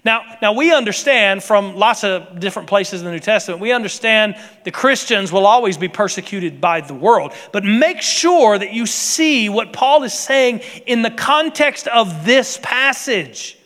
Now, 0.03 0.37
now 0.41 0.53
we 0.53 0.73
understand 0.73 1.43
from 1.43 1.75
lots 1.75 2.03
of 2.03 2.39
different 2.39 2.67
places 2.67 3.01
in 3.01 3.05
the 3.05 3.11
New 3.11 3.19
Testament, 3.19 3.61
we 3.61 3.71
understand 3.71 4.35
the 4.63 4.71
Christians 4.71 5.31
will 5.31 5.45
always 5.45 5.77
be 5.77 5.87
persecuted 5.87 6.59
by 6.59 6.81
the 6.81 6.95
world. 6.95 7.33
But 7.51 7.63
make 7.63 8.01
sure 8.01 8.57
that 8.57 8.73
you 8.73 8.87
see 8.87 9.47
what 9.47 9.73
Paul 9.73 10.03
is 10.03 10.13
saying 10.13 10.61
in 10.87 11.03
the 11.03 11.11
context 11.11 11.87
of 11.87 12.25
this 12.25 12.59
passage. 12.63 13.59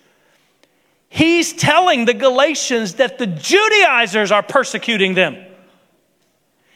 He's 1.08 1.54
telling 1.54 2.04
the 2.04 2.14
Galatians 2.14 2.96
that 2.96 3.18
the 3.18 3.28
Judaizers 3.28 4.34
are 4.34 4.44
persecuting 4.44 5.14
them. 5.14 5.38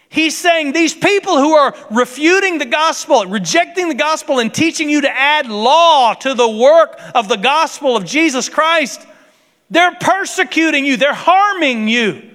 He's 0.08 0.38
saying 0.38 0.72
these 0.72 0.94
people 0.96 1.38
who 1.38 1.54
are 1.54 1.76
refuting 1.92 2.58
the 2.58 2.66
gospel, 2.66 3.26
rejecting 3.26 3.90
the 3.90 3.96
gospel, 3.96 4.40
and 4.40 4.52
teaching 4.52 4.90
you 4.90 5.02
to 5.02 5.10
add 5.10 5.48
law 5.48 6.14
to 6.14 6.34
the 6.34 6.50
work 6.50 7.00
of 7.14 7.28
the 7.28 7.36
gospel 7.36 7.98
of 7.98 8.06
Jesus 8.06 8.48
Christ, 8.48 9.06
they're 9.70 9.96
persecuting 9.96 10.86
you, 10.86 10.98
they're 10.98 11.14
harming 11.14 11.88
you. 11.88 12.30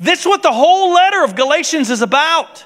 This 0.00 0.20
is 0.20 0.26
what 0.26 0.42
the 0.42 0.52
whole 0.52 0.92
letter 0.92 1.24
of 1.24 1.34
Galatians 1.34 1.90
is 1.90 2.02
about. 2.02 2.64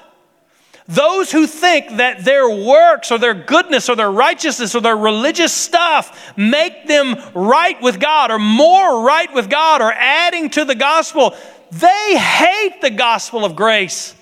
Those 0.87 1.31
who 1.31 1.47
think 1.47 1.97
that 1.97 2.25
their 2.25 2.49
works 2.49 3.11
or 3.11 3.17
their 3.17 3.33
goodness 3.33 3.87
or 3.87 3.95
their 3.95 4.11
righteousness 4.11 4.75
or 4.75 4.81
their 4.81 4.97
religious 4.97 5.53
stuff 5.53 6.33
make 6.35 6.87
them 6.87 7.15
right 7.33 7.81
with 7.81 7.99
God 7.99 8.31
or 8.31 8.39
more 8.39 9.05
right 9.05 9.33
with 9.33 9.49
God 9.49 9.81
or 9.81 9.93
adding 9.93 10.49
to 10.51 10.65
the 10.65 10.75
gospel, 10.75 11.35
they 11.71 12.17
hate 12.17 12.81
the 12.81 12.89
gospel 12.89 13.45
of 13.45 13.55
grace. 13.55 14.13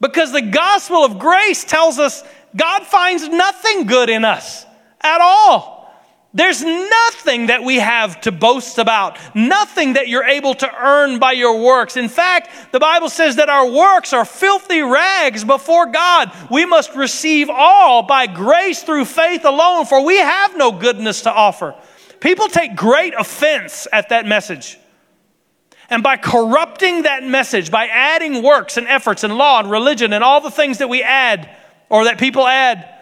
Because 0.00 0.32
the 0.32 0.42
gospel 0.42 1.04
of 1.04 1.18
grace 1.18 1.64
tells 1.64 1.98
us 1.98 2.24
God 2.56 2.84
finds 2.84 3.28
nothing 3.28 3.86
good 3.86 4.08
in 4.08 4.24
us 4.24 4.64
at 5.00 5.20
all. 5.20 5.73
There's 6.36 6.64
nothing 6.64 7.46
that 7.46 7.62
we 7.62 7.76
have 7.76 8.20
to 8.22 8.32
boast 8.32 8.78
about, 8.78 9.18
nothing 9.36 9.92
that 9.92 10.08
you're 10.08 10.24
able 10.24 10.54
to 10.56 10.74
earn 10.74 11.20
by 11.20 11.30
your 11.30 11.62
works. 11.62 11.96
In 11.96 12.08
fact, 12.08 12.72
the 12.72 12.80
Bible 12.80 13.08
says 13.08 13.36
that 13.36 13.48
our 13.48 13.70
works 13.70 14.12
are 14.12 14.24
filthy 14.24 14.82
rags 14.82 15.44
before 15.44 15.86
God. 15.86 16.32
We 16.50 16.66
must 16.66 16.96
receive 16.96 17.48
all 17.48 18.02
by 18.02 18.26
grace 18.26 18.82
through 18.82 19.04
faith 19.04 19.44
alone, 19.44 19.86
for 19.86 20.04
we 20.04 20.16
have 20.16 20.56
no 20.56 20.72
goodness 20.72 21.22
to 21.22 21.32
offer. 21.32 21.76
People 22.18 22.48
take 22.48 22.74
great 22.74 23.14
offense 23.14 23.86
at 23.92 24.08
that 24.08 24.26
message. 24.26 24.76
And 25.88 26.02
by 26.02 26.16
corrupting 26.16 27.02
that 27.02 27.22
message, 27.22 27.70
by 27.70 27.86
adding 27.86 28.42
works 28.42 28.76
and 28.76 28.88
efforts 28.88 29.22
and 29.22 29.36
law 29.36 29.60
and 29.60 29.70
religion 29.70 30.12
and 30.12 30.24
all 30.24 30.40
the 30.40 30.50
things 30.50 30.78
that 30.78 30.88
we 30.88 31.00
add 31.02 31.48
or 31.88 32.04
that 32.04 32.18
people 32.18 32.44
add, 32.44 32.93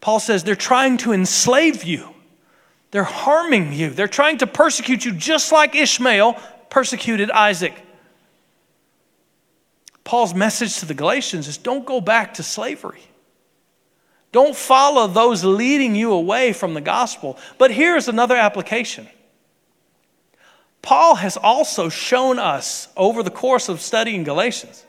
Paul 0.00 0.20
says 0.20 0.44
they're 0.44 0.54
trying 0.54 0.96
to 0.98 1.12
enslave 1.12 1.84
you. 1.84 2.14
They're 2.90 3.04
harming 3.04 3.72
you. 3.72 3.90
They're 3.90 4.08
trying 4.08 4.38
to 4.38 4.46
persecute 4.46 5.04
you 5.04 5.12
just 5.12 5.52
like 5.52 5.74
Ishmael 5.74 6.34
persecuted 6.70 7.30
Isaac. 7.30 7.74
Paul's 10.04 10.34
message 10.34 10.78
to 10.78 10.86
the 10.86 10.94
Galatians 10.94 11.48
is 11.48 11.58
don't 11.58 11.84
go 11.84 12.00
back 12.00 12.34
to 12.34 12.42
slavery. 12.42 13.02
Don't 14.32 14.56
follow 14.56 15.06
those 15.06 15.44
leading 15.44 15.94
you 15.94 16.12
away 16.12 16.52
from 16.52 16.74
the 16.74 16.80
gospel. 16.80 17.38
But 17.56 17.70
here's 17.70 18.08
another 18.08 18.36
application 18.36 19.08
Paul 20.80 21.16
has 21.16 21.36
also 21.36 21.88
shown 21.88 22.38
us 22.38 22.88
over 22.96 23.22
the 23.22 23.30
course 23.30 23.68
of 23.68 23.80
studying 23.80 24.24
Galatians 24.24 24.84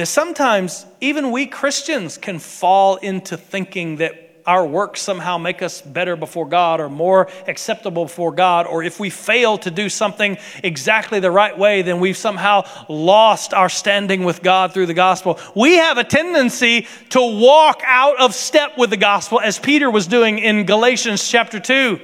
that 0.00 0.06
sometimes 0.06 0.86
even 1.00 1.30
we 1.30 1.46
Christians 1.46 2.18
can 2.18 2.38
fall 2.38 2.96
into 2.96 3.36
thinking 3.36 3.96
that 3.96 4.30
our 4.46 4.66
works 4.66 5.00
somehow 5.00 5.38
make 5.38 5.62
us 5.62 5.80
better 5.82 6.16
before 6.16 6.48
God 6.48 6.80
or 6.80 6.88
more 6.88 7.28
acceptable 7.46 8.06
before 8.06 8.32
God, 8.32 8.66
or 8.66 8.82
if 8.82 8.98
we 8.98 9.10
fail 9.10 9.58
to 9.58 9.70
do 9.70 9.88
something 9.88 10.38
exactly 10.64 11.20
the 11.20 11.30
right 11.30 11.56
way, 11.56 11.82
then 11.82 12.00
we've 12.00 12.16
somehow 12.16 12.64
lost 12.88 13.52
our 13.54 13.68
standing 13.68 14.24
with 14.24 14.42
God 14.42 14.72
through 14.72 14.86
the 14.86 14.94
gospel. 14.94 15.38
We 15.54 15.74
have 15.76 15.98
a 15.98 16.04
tendency 16.04 16.86
to 17.10 17.20
walk 17.20 17.82
out 17.84 18.18
of 18.18 18.34
step 18.34 18.78
with 18.78 18.90
the 18.90 18.96
gospel, 18.96 19.38
as 19.38 19.58
Peter 19.58 19.90
was 19.90 20.06
doing 20.06 20.38
in 20.38 20.64
Galatians 20.64 21.28
chapter 21.28 21.60
2. 21.60 22.00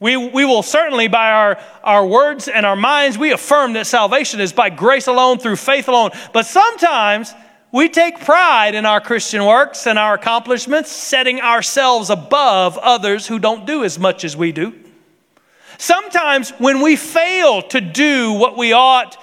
We, 0.00 0.16
we 0.16 0.44
will 0.44 0.62
certainly, 0.62 1.08
by 1.08 1.32
our, 1.32 1.58
our 1.82 2.06
words 2.06 2.46
and 2.46 2.64
our 2.64 2.76
minds, 2.76 3.18
we 3.18 3.32
affirm 3.32 3.72
that 3.72 3.86
salvation 3.86 4.40
is 4.40 4.52
by 4.52 4.70
grace 4.70 5.08
alone, 5.08 5.38
through 5.38 5.56
faith 5.56 5.88
alone. 5.88 6.10
But 6.32 6.46
sometimes 6.46 7.34
we 7.72 7.88
take 7.88 8.20
pride 8.20 8.74
in 8.74 8.86
our 8.86 9.00
Christian 9.00 9.44
works 9.44 9.86
and 9.86 9.98
our 9.98 10.14
accomplishments, 10.14 10.92
setting 10.92 11.40
ourselves 11.40 12.10
above 12.10 12.78
others 12.78 13.26
who 13.26 13.38
don't 13.38 13.66
do 13.66 13.82
as 13.82 13.98
much 13.98 14.24
as 14.24 14.36
we 14.36 14.52
do. 14.52 14.72
Sometimes 15.78 16.50
when 16.58 16.80
we 16.80 16.96
fail 16.96 17.62
to 17.62 17.80
do 17.80 18.32
what 18.32 18.56
we 18.56 18.72
ought, 18.72 19.16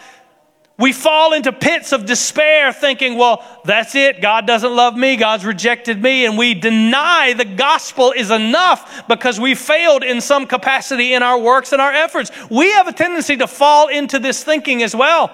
we 0.78 0.92
fall 0.92 1.32
into 1.34 1.54
pits 1.54 1.94
of 1.94 2.06
despair 2.06 2.74
thinking, 2.74 3.18
well, 3.18 3.44
that's 3.64 3.96
it. 3.96 4.22
God 4.22 4.46
doesn't 4.46 4.76
love 4.76 4.96
me. 4.98 5.16
God's 5.16 5.46
rejected 5.46 6.02
me. 6.02 6.26
And 6.26 6.38
we 6.38 6.54
deny 6.54 7.34
the 7.34 7.46
gospel 7.46 8.12
is 8.12 8.30
enough 8.30 9.08
because 9.08 9.40
we 9.40 9.56
failed 9.56 10.04
in 10.04 10.20
some 10.20 10.46
capacity 10.46 11.14
in 11.14 11.24
our 11.24 11.40
works 11.40 11.72
and 11.72 11.82
our 11.82 11.94
efforts. 11.94 12.30
We 12.50 12.72
have 12.74 12.90
a 12.90 12.94
tendency 12.94 13.38
to 13.38 13.48
fall 13.48 13.88
into 13.88 14.20
this 14.20 14.44
thinking 14.44 14.84
as 14.84 14.94
well. 14.94 15.34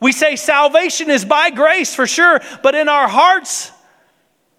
We 0.00 0.12
say 0.12 0.36
salvation 0.36 1.10
is 1.10 1.24
by 1.24 1.50
grace 1.50 1.92
for 1.92 2.06
sure, 2.06 2.40
but 2.62 2.76
in 2.76 2.88
our 2.88 3.08
hearts, 3.08 3.72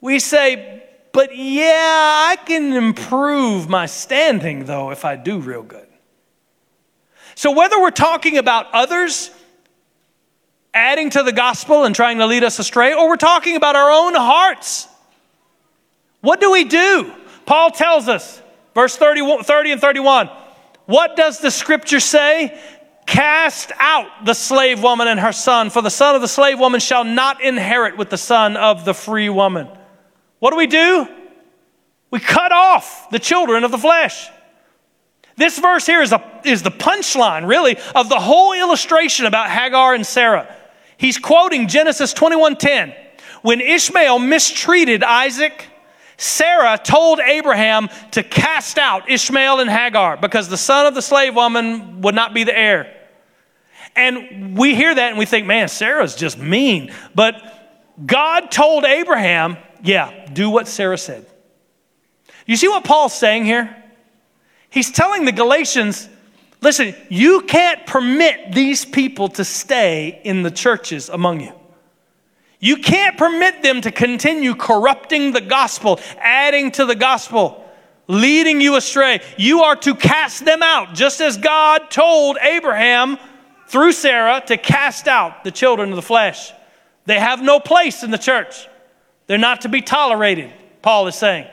we 0.01 0.19
say, 0.19 0.83
but 1.13 1.37
yeah, 1.37 2.27
I 2.29 2.37
can 2.45 2.73
improve 2.73 3.69
my 3.69 3.85
standing 3.85 4.65
though 4.65 4.91
if 4.91 5.05
I 5.05 5.15
do 5.15 5.39
real 5.39 5.63
good. 5.63 5.87
So 7.35 7.51
whether 7.51 7.79
we're 7.79 7.91
talking 7.91 8.37
about 8.37 8.67
others, 8.73 9.29
adding 10.77 11.09
to 11.11 11.23
the 11.23 11.31
gospel 11.31 11.83
and 11.83 11.95
trying 11.95 12.19
to 12.19 12.25
lead 12.25 12.43
us 12.43 12.59
astray, 12.59 12.93
or 12.93 13.09
we're 13.09 13.17
talking 13.17 13.55
about 13.55 13.75
our 13.75 13.91
own 13.91 14.13
hearts. 14.15 14.87
What 16.21 16.39
do 16.39 16.51
we 16.51 16.63
do? 16.63 17.11
Paul 17.45 17.71
tells 17.71 18.07
us, 18.07 18.41
verse 18.73 18.95
30, 18.95 19.43
30 19.43 19.71
and 19.71 19.81
31. 19.81 20.29
What 20.85 21.15
does 21.15 21.39
the 21.39 21.51
scripture 21.51 21.99
say? 21.99 22.59
Cast 23.05 23.71
out 23.79 24.25
the 24.25 24.33
slave 24.33 24.83
woman 24.83 25.07
and 25.07 25.19
her 25.19 25.31
son, 25.31 25.69
for 25.69 25.81
the 25.81 25.89
son 25.89 26.15
of 26.15 26.21
the 26.21 26.27
slave 26.27 26.59
woman 26.59 26.79
shall 26.79 27.03
not 27.03 27.41
inherit 27.41 27.97
with 27.97 28.09
the 28.09 28.17
son 28.17 28.57
of 28.57 28.85
the 28.85 28.93
free 28.93 29.29
woman. 29.29 29.67
What 30.39 30.51
do 30.51 30.57
we 30.57 30.67
do? 30.67 31.07
We 32.11 32.19
cut 32.19 32.51
off 32.51 33.09
the 33.09 33.19
children 33.19 33.63
of 33.63 33.71
the 33.71 33.77
flesh. 33.77 34.29
This 35.37 35.59
verse 35.59 35.85
here 35.85 36.01
is, 36.01 36.11
a, 36.11 36.41
is 36.43 36.63
the 36.63 36.71
punchline, 36.71 37.47
really, 37.47 37.77
of 37.95 38.09
the 38.09 38.19
whole 38.19 38.53
illustration 38.53 39.25
about 39.25 39.49
Hagar 39.49 39.93
and 39.93 40.05
Sarah. 40.05 40.53
He's 40.97 41.17
quoting 41.17 41.67
Genesis 41.67 42.13
21:10. 42.13 42.93
When 43.41 43.61
Ishmael 43.61 44.19
mistreated 44.19 45.03
Isaac, 45.03 45.65
Sarah 46.17 46.79
told 46.83 47.19
Abraham 47.19 47.89
to 48.11 48.23
cast 48.23 48.79
out 48.79 49.09
Ishmael 49.09 49.59
and 49.59 49.69
Hagar 49.69 50.17
because 50.17 50.49
the 50.49 50.57
son 50.57 50.87
of 50.87 50.95
the 50.95 51.01
slave 51.01 51.35
woman 51.35 52.01
would 52.01 52.15
not 52.15 52.33
be 52.33 52.43
the 52.43 52.57
heir. 52.57 52.93
And 53.95 54.57
we 54.57 54.75
hear 54.75 54.93
that 54.93 55.09
and 55.09 55.17
we 55.17 55.25
think, 55.25 55.45
man, 55.45 55.67
Sarah's 55.67 56.15
just 56.15 56.37
mean. 56.37 56.93
But 57.13 57.35
God 58.03 58.51
told 58.51 58.85
Abraham, 58.85 59.57
yeah, 59.83 60.27
do 60.31 60.49
what 60.49 60.67
Sarah 60.67 60.97
said. 60.97 61.25
You 62.45 62.55
see 62.55 62.67
what 62.67 62.83
Paul's 62.83 63.13
saying 63.13 63.45
here? 63.45 63.75
He's 64.69 64.91
telling 64.91 65.25
the 65.25 65.31
Galatians, 65.31 66.09
Listen, 66.61 66.95
you 67.09 67.41
can't 67.41 67.85
permit 67.85 68.51
these 68.51 68.83
people 68.83 69.29
to 69.29 69.45
stay 69.45 70.21
in 70.23 70.43
the 70.43 70.51
churches 70.51 71.09
among 71.09 71.41
you. 71.41 71.53
You 72.59 72.77
can't 72.77 73.17
permit 73.17 73.61
them 73.61 73.81
to 73.81 73.91
continue 73.91 74.55
corrupting 74.55 75.31
the 75.31 75.41
gospel, 75.41 75.99
adding 76.17 76.71
to 76.71 76.85
the 76.85 76.95
gospel, 76.95 77.63
leading 78.07 78.61
you 78.61 78.75
astray. 78.75 79.21
You 79.37 79.61
are 79.63 79.75
to 79.77 79.93
cast 79.93 80.45
them 80.45 80.63
out, 80.63 80.95
just 80.95 81.21
as 81.21 81.37
God 81.37 81.91
told 81.91 82.37
Abraham 82.41 83.17
through 83.67 83.91
Sarah 83.91 84.41
to 84.47 84.57
cast 84.57 85.07
out 85.07 85.43
the 85.43 85.51
children 85.51 85.89
of 85.89 85.95
the 85.95 86.01
flesh. 86.01 86.51
They 87.05 87.19
have 87.19 87.41
no 87.41 87.59
place 87.59 88.03
in 88.03 88.11
the 88.11 88.17
church, 88.17 88.67
they're 89.27 89.37
not 89.37 89.61
to 89.61 89.69
be 89.69 89.81
tolerated, 89.81 90.51
Paul 90.81 91.07
is 91.07 91.15
saying. 91.15 91.47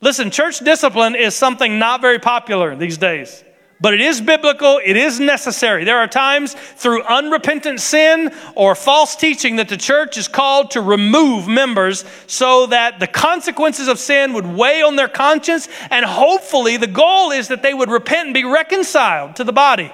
Listen, 0.00 0.30
church 0.30 0.58
discipline 0.58 1.14
is 1.14 1.34
something 1.34 1.78
not 1.78 2.02
very 2.02 2.18
popular 2.18 2.74
these 2.76 2.98
days. 2.98 3.43
But 3.84 3.92
it 3.92 4.00
is 4.00 4.22
biblical, 4.22 4.80
it 4.82 4.96
is 4.96 5.20
necessary. 5.20 5.84
There 5.84 5.98
are 5.98 6.08
times 6.08 6.54
through 6.54 7.02
unrepentant 7.02 7.82
sin 7.82 8.32
or 8.54 8.74
false 8.74 9.14
teaching 9.14 9.56
that 9.56 9.68
the 9.68 9.76
church 9.76 10.16
is 10.16 10.26
called 10.26 10.70
to 10.70 10.80
remove 10.80 11.46
members 11.46 12.06
so 12.26 12.64
that 12.68 12.98
the 12.98 13.06
consequences 13.06 13.86
of 13.86 13.98
sin 13.98 14.32
would 14.32 14.46
weigh 14.46 14.80
on 14.80 14.96
their 14.96 15.06
conscience, 15.06 15.68
and 15.90 16.02
hopefully 16.06 16.78
the 16.78 16.86
goal 16.86 17.30
is 17.30 17.48
that 17.48 17.62
they 17.62 17.74
would 17.74 17.90
repent 17.90 18.28
and 18.28 18.32
be 18.32 18.44
reconciled 18.44 19.36
to 19.36 19.44
the 19.44 19.52
body. 19.52 19.92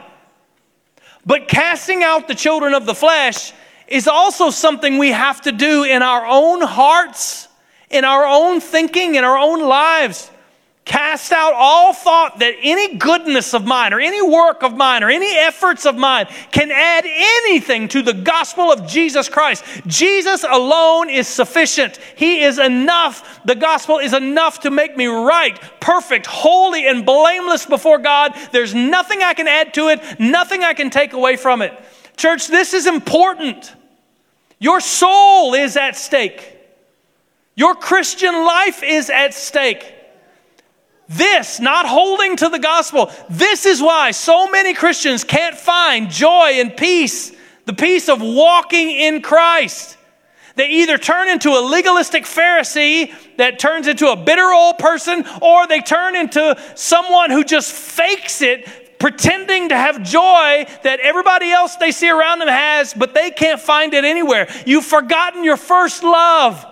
But 1.26 1.48
casting 1.48 2.04
out 2.04 2.28
the 2.28 2.36
children 2.36 2.74
of 2.74 2.86
the 2.86 2.94
flesh 2.94 3.52
is 3.88 4.06
also 4.06 4.50
something 4.50 4.98
we 4.98 5.10
have 5.10 5.40
to 5.40 5.50
do 5.50 5.82
in 5.82 6.02
our 6.02 6.24
own 6.24 6.60
hearts, 6.60 7.48
in 7.90 8.04
our 8.04 8.24
own 8.24 8.60
thinking, 8.60 9.16
in 9.16 9.24
our 9.24 9.36
own 9.36 9.60
lives. 9.60 10.30
Cast 10.90 11.30
out 11.30 11.52
all 11.54 11.92
thought 11.92 12.40
that 12.40 12.56
any 12.60 12.96
goodness 12.96 13.54
of 13.54 13.64
mine 13.64 13.92
or 13.92 14.00
any 14.00 14.20
work 14.20 14.64
of 14.64 14.76
mine 14.76 15.04
or 15.04 15.08
any 15.08 15.36
efforts 15.36 15.86
of 15.86 15.94
mine 15.94 16.26
can 16.50 16.72
add 16.72 17.04
anything 17.06 17.86
to 17.86 18.02
the 18.02 18.12
gospel 18.12 18.72
of 18.72 18.88
Jesus 18.88 19.28
Christ. 19.28 19.62
Jesus 19.86 20.42
alone 20.42 21.08
is 21.08 21.28
sufficient. 21.28 22.00
He 22.16 22.42
is 22.42 22.58
enough. 22.58 23.40
The 23.44 23.54
gospel 23.54 24.00
is 24.00 24.12
enough 24.12 24.58
to 24.62 24.72
make 24.72 24.96
me 24.96 25.06
right, 25.06 25.56
perfect, 25.78 26.26
holy, 26.26 26.88
and 26.88 27.06
blameless 27.06 27.66
before 27.66 27.98
God. 27.98 28.34
There's 28.50 28.74
nothing 28.74 29.22
I 29.22 29.34
can 29.34 29.46
add 29.46 29.72
to 29.74 29.90
it, 29.90 30.18
nothing 30.18 30.64
I 30.64 30.74
can 30.74 30.90
take 30.90 31.12
away 31.12 31.36
from 31.36 31.62
it. 31.62 31.72
Church, 32.16 32.48
this 32.48 32.74
is 32.74 32.88
important. 32.88 33.72
Your 34.58 34.80
soul 34.80 35.54
is 35.54 35.76
at 35.76 35.94
stake. 35.94 36.58
Your 37.54 37.76
Christian 37.76 38.34
life 38.34 38.82
is 38.82 39.08
at 39.08 39.34
stake. 39.34 39.98
This, 41.12 41.58
not 41.58 41.86
holding 41.86 42.36
to 42.36 42.48
the 42.48 42.60
gospel, 42.60 43.10
this 43.28 43.66
is 43.66 43.82
why 43.82 44.12
so 44.12 44.48
many 44.48 44.74
Christians 44.74 45.24
can't 45.24 45.56
find 45.56 46.08
joy 46.08 46.60
and 46.60 46.76
peace, 46.76 47.32
the 47.64 47.72
peace 47.72 48.08
of 48.08 48.22
walking 48.22 48.92
in 48.92 49.20
Christ. 49.20 49.96
They 50.54 50.68
either 50.68 50.98
turn 50.98 51.28
into 51.28 51.50
a 51.50 51.66
legalistic 51.66 52.22
Pharisee 52.26 53.12
that 53.38 53.58
turns 53.58 53.88
into 53.88 54.08
a 54.12 54.14
bitter 54.14 54.52
old 54.52 54.78
person, 54.78 55.24
or 55.42 55.66
they 55.66 55.80
turn 55.80 56.14
into 56.14 56.56
someone 56.76 57.32
who 57.32 57.42
just 57.42 57.72
fakes 57.72 58.40
it, 58.40 59.00
pretending 59.00 59.70
to 59.70 59.76
have 59.76 60.04
joy 60.04 60.64
that 60.84 61.00
everybody 61.00 61.50
else 61.50 61.74
they 61.74 61.90
see 61.90 62.08
around 62.08 62.38
them 62.38 62.46
has, 62.46 62.94
but 62.94 63.14
they 63.14 63.32
can't 63.32 63.60
find 63.60 63.94
it 63.94 64.04
anywhere. 64.04 64.48
You've 64.64 64.84
forgotten 64.84 65.42
your 65.42 65.56
first 65.56 66.04
love, 66.04 66.64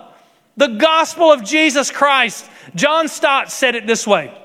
the 0.55 0.67
gospel 0.67 1.29
of 1.29 1.43
Jesus 1.43 1.91
Christ. 1.91 2.49
John 2.75 3.07
Stott 3.07 3.51
said 3.51 3.75
it 3.75 3.87
this 3.87 4.05
way 4.05 4.35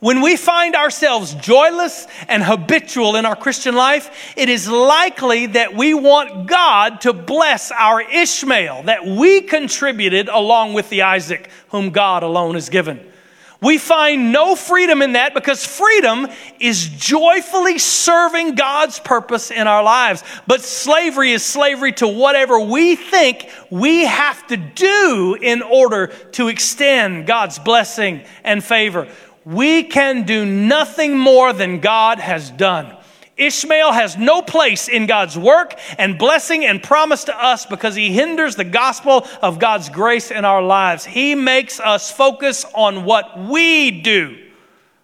When 0.00 0.20
we 0.20 0.36
find 0.36 0.74
ourselves 0.74 1.34
joyless 1.34 2.06
and 2.28 2.42
habitual 2.42 3.16
in 3.16 3.26
our 3.26 3.36
Christian 3.36 3.74
life, 3.74 4.34
it 4.36 4.48
is 4.48 4.68
likely 4.68 5.46
that 5.46 5.74
we 5.74 5.94
want 5.94 6.46
God 6.46 7.00
to 7.02 7.12
bless 7.12 7.70
our 7.72 8.00
Ishmael 8.00 8.84
that 8.84 9.06
we 9.06 9.40
contributed 9.40 10.28
along 10.28 10.74
with 10.74 10.88
the 10.90 11.02
Isaac 11.02 11.50
whom 11.70 11.90
God 11.90 12.22
alone 12.22 12.54
has 12.54 12.68
given. 12.68 13.12
We 13.60 13.78
find 13.78 14.32
no 14.32 14.54
freedom 14.54 15.00
in 15.00 15.12
that 15.12 15.32
because 15.32 15.64
freedom 15.64 16.28
is 16.60 16.88
joyfully 16.88 17.78
serving 17.78 18.54
God's 18.54 18.98
purpose 18.98 19.50
in 19.50 19.66
our 19.66 19.82
lives. 19.82 20.22
But 20.46 20.60
slavery 20.62 21.32
is 21.32 21.44
slavery 21.44 21.92
to 21.94 22.08
whatever 22.08 22.60
we 22.60 22.96
think 22.96 23.48
we 23.70 24.04
have 24.04 24.46
to 24.48 24.56
do 24.56 25.38
in 25.40 25.62
order 25.62 26.08
to 26.32 26.48
extend 26.48 27.26
God's 27.26 27.58
blessing 27.58 28.24
and 28.44 28.62
favor. 28.62 29.08
We 29.44 29.84
can 29.84 30.24
do 30.24 30.44
nothing 30.44 31.16
more 31.16 31.52
than 31.52 31.80
God 31.80 32.18
has 32.18 32.50
done. 32.50 32.95
Ishmael 33.36 33.92
has 33.92 34.16
no 34.16 34.40
place 34.40 34.88
in 34.88 35.06
God's 35.06 35.36
work 35.36 35.78
and 35.98 36.18
blessing 36.18 36.64
and 36.64 36.82
promise 36.82 37.24
to 37.24 37.36
us 37.36 37.66
because 37.66 37.94
he 37.94 38.10
hinders 38.10 38.56
the 38.56 38.64
gospel 38.64 39.26
of 39.42 39.58
God's 39.58 39.90
grace 39.90 40.30
in 40.30 40.46
our 40.46 40.62
lives. 40.62 41.04
He 41.04 41.34
makes 41.34 41.78
us 41.78 42.10
focus 42.10 42.64
on 42.74 43.04
what 43.04 43.38
we 43.38 43.90
do 43.90 44.38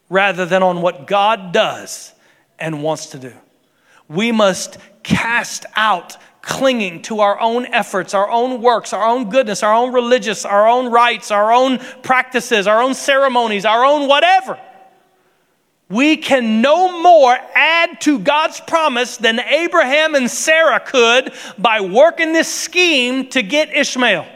rather 0.08 0.46
than 0.46 0.62
on 0.62 0.80
what 0.80 1.06
God 1.06 1.52
does 1.52 2.14
and 2.58 2.82
wants 2.82 3.06
to 3.06 3.18
do. 3.18 3.34
We 4.08 4.32
must 4.32 4.78
cast 5.02 5.66
out 5.76 6.16
clinging 6.40 7.02
to 7.02 7.20
our 7.20 7.38
own 7.38 7.66
efforts, 7.66 8.14
our 8.14 8.30
own 8.30 8.62
works, 8.62 8.92
our 8.92 9.04
own 9.04 9.28
goodness, 9.30 9.62
our 9.62 9.74
own 9.74 9.92
religious, 9.92 10.44
our 10.44 10.66
own 10.66 10.90
rites, 10.90 11.30
our 11.30 11.52
own 11.52 11.78
practices, 12.02 12.66
our 12.66 12.82
own 12.82 12.94
ceremonies, 12.94 13.64
our 13.64 13.84
own 13.84 14.08
whatever 14.08 14.58
we 15.92 16.16
can 16.16 16.62
no 16.62 17.02
more 17.02 17.36
add 17.54 18.00
to 18.00 18.18
God's 18.18 18.60
promise 18.60 19.18
than 19.18 19.38
Abraham 19.38 20.14
and 20.14 20.30
Sarah 20.30 20.80
could 20.80 21.34
by 21.58 21.82
working 21.82 22.32
this 22.32 22.52
scheme 22.52 23.28
to 23.28 23.42
get 23.42 23.76
Ishmael. 23.76 24.26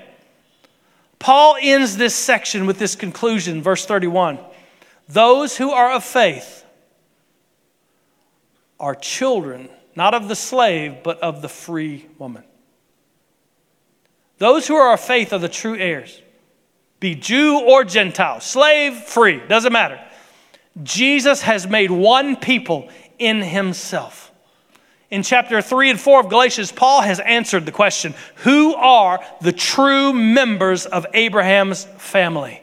Paul 1.19 1.57
ends 1.59 1.97
this 1.97 2.15
section 2.15 2.67
with 2.67 2.79
this 2.79 2.95
conclusion, 2.95 3.63
verse 3.63 3.87
31. 3.87 4.39
Those 5.09 5.57
who 5.57 5.71
are 5.71 5.93
of 5.93 6.05
faith 6.05 6.63
are 8.79 8.95
children, 8.95 9.71
not 9.95 10.13
of 10.13 10.29
the 10.29 10.37
slave, 10.37 10.99
but 11.03 11.19
of 11.21 11.41
the 11.41 11.49
free 11.49 12.07
woman. 12.19 12.45
Those 14.37 14.67
who 14.67 14.75
are 14.77 14.93
of 14.93 15.01
faith 15.01 15.33
are 15.33 15.39
the 15.39 15.49
true 15.49 15.79
heirs, 15.79 16.21
be 17.01 17.15
Jew 17.15 17.59
or 17.61 17.83
Gentile, 17.83 18.41
slave, 18.41 18.95
free, 18.95 19.41
doesn't 19.49 19.73
matter. 19.73 20.06
Jesus 20.83 21.43
has 21.43 21.67
made 21.67 21.91
one 21.91 22.37
people 22.37 22.89
in 23.19 23.41
himself. 23.41 24.33
In 25.11 25.23
chapter 25.23 25.63
3 25.63 25.91
and 25.91 26.01
4 26.01 26.21
of 26.21 26.29
Galatians, 26.29 26.73
Paul 26.73 27.01
has 27.01 27.21
answered 27.21 27.65
the 27.65 27.73
question 27.73 28.15
Who 28.37 28.75
are 28.75 29.25
the 29.41 29.53
true 29.53 30.13
members 30.13 30.85
of 30.85 31.07
Abraham's 31.15 31.85
family? 31.85 32.63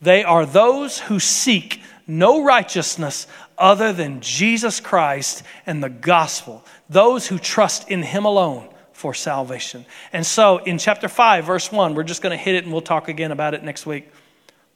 They 0.00 0.22
are 0.22 0.46
those 0.46 1.00
who 1.00 1.18
seek 1.18 1.82
no 2.06 2.44
righteousness 2.44 3.26
other 3.56 3.92
than 3.92 4.20
Jesus 4.20 4.80
Christ 4.80 5.42
and 5.66 5.82
the 5.82 5.88
gospel, 5.88 6.64
those 6.88 7.26
who 7.26 7.38
trust 7.38 7.88
in 7.88 8.02
him 8.02 8.24
alone 8.24 8.68
for 8.92 9.14
salvation. 9.14 9.84
And 10.12 10.24
so 10.24 10.58
in 10.58 10.78
chapter 10.78 11.08
5, 11.08 11.44
verse 11.44 11.72
1, 11.72 11.94
we're 11.94 12.04
just 12.04 12.22
going 12.22 12.36
to 12.36 12.42
hit 12.42 12.54
it 12.54 12.64
and 12.64 12.72
we'll 12.72 12.82
talk 12.82 13.08
again 13.08 13.32
about 13.32 13.54
it 13.54 13.62
next 13.62 13.86
week. 13.86 14.10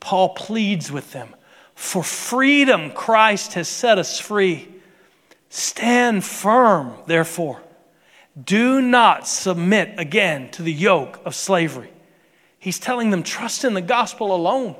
Paul 0.00 0.30
pleads 0.30 0.90
with 0.90 1.12
them 1.12 1.34
for 1.78 2.02
freedom, 2.02 2.90
Christ 2.90 3.54
has 3.54 3.68
set 3.68 3.98
us 3.98 4.18
free. 4.18 4.66
Stand 5.48 6.24
firm, 6.24 6.92
therefore. 7.06 7.62
Do 8.44 8.82
not 8.82 9.28
submit 9.28 9.94
again 9.96 10.50
to 10.50 10.62
the 10.64 10.72
yoke 10.72 11.20
of 11.24 11.36
slavery. 11.36 11.92
He's 12.58 12.80
telling 12.80 13.10
them, 13.10 13.22
trust 13.22 13.64
in 13.64 13.74
the 13.74 13.80
gospel 13.80 14.34
alone. 14.34 14.74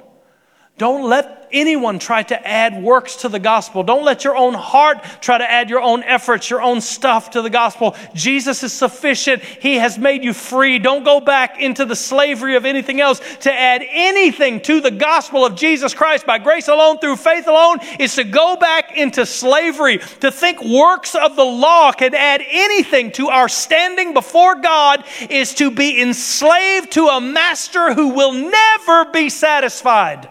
Don't 0.76 1.08
let 1.08 1.38
anyone 1.52 1.98
try 1.98 2.22
to 2.22 2.46
add 2.46 2.82
works 2.82 3.16
to 3.16 3.28
the 3.28 3.38
gospel. 3.38 3.82
Don't 3.82 4.04
let 4.04 4.24
your 4.24 4.37
own 4.37 4.54
heart 4.54 5.02
try 5.20 5.38
to 5.38 5.50
add 5.50 5.70
your 5.70 5.80
own 5.80 6.02
efforts, 6.02 6.50
your 6.50 6.62
own 6.62 6.80
stuff 6.80 7.30
to 7.30 7.42
the 7.42 7.50
gospel. 7.50 7.96
Jesus 8.14 8.62
is 8.62 8.72
sufficient. 8.72 9.42
He 9.42 9.76
has 9.76 9.98
made 9.98 10.24
you 10.24 10.32
free. 10.32 10.78
Don't 10.78 11.04
go 11.04 11.20
back 11.20 11.61
into 11.61 11.84
the 11.84 11.96
slavery 11.96 12.56
of 12.56 12.64
anything 12.64 13.00
else. 13.00 13.20
To 13.40 13.52
add 13.52 13.84
anything 13.88 14.61
to 14.62 14.80
the 14.80 14.90
gospel 14.90 15.44
of 15.44 15.54
Jesus 15.56 15.94
Christ 15.94 16.26
by 16.26 16.38
grace 16.38 16.68
alone, 16.68 16.98
through 16.98 17.16
faith 17.16 17.46
alone, 17.46 17.78
is 17.98 18.14
to 18.16 18.24
go 18.24 18.56
back 18.56 18.96
into 18.96 19.26
slavery. 19.26 19.98
To 20.20 20.30
think 20.30 20.62
works 20.62 21.14
of 21.14 21.37
the 21.37 21.44
law 21.44 21.92
can 21.92 22.14
add 22.14 22.42
anything 22.48 23.12
to 23.12 23.28
our 23.28 23.48
standing 23.48 24.14
before 24.14 24.56
God 24.56 25.04
is 25.28 25.54
to 25.56 25.70
be 25.70 26.00
enslaved 26.00 26.92
to 26.92 27.06
a 27.06 27.20
master 27.20 27.94
who 27.94 28.08
will 28.08 28.32
never 28.32 29.06
be 29.06 29.28
satisfied 29.28 30.28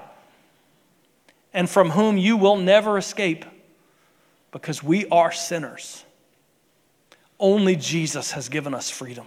and 1.58 1.68
from 1.68 1.90
whom 1.90 2.20
you 2.20 2.38
will 2.38 2.56
never 2.56 3.00
escape 3.00 3.44
because 4.52 4.84
we 4.84 5.08
are 5.08 5.32
sinners. 5.32 6.06
Only 7.40 7.76
Jesus 7.76 8.34
has 8.34 8.48
given 8.48 8.76
us 8.76 8.92
freedom. 8.92 9.26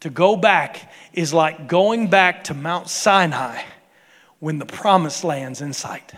To 0.00 0.10
go 0.10 0.36
back 0.36 0.92
is 1.14 1.32
like 1.32 1.66
going 1.66 2.08
back 2.08 2.44
to 2.44 2.54
Mount 2.54 2.90
Sinai 2.90 3.62
when 4.38 4.58
the 4.58 4.66
promised 4.66 5.24
land's 5.24 5.62
in 5.62 5.72
sight. 5.72 6.12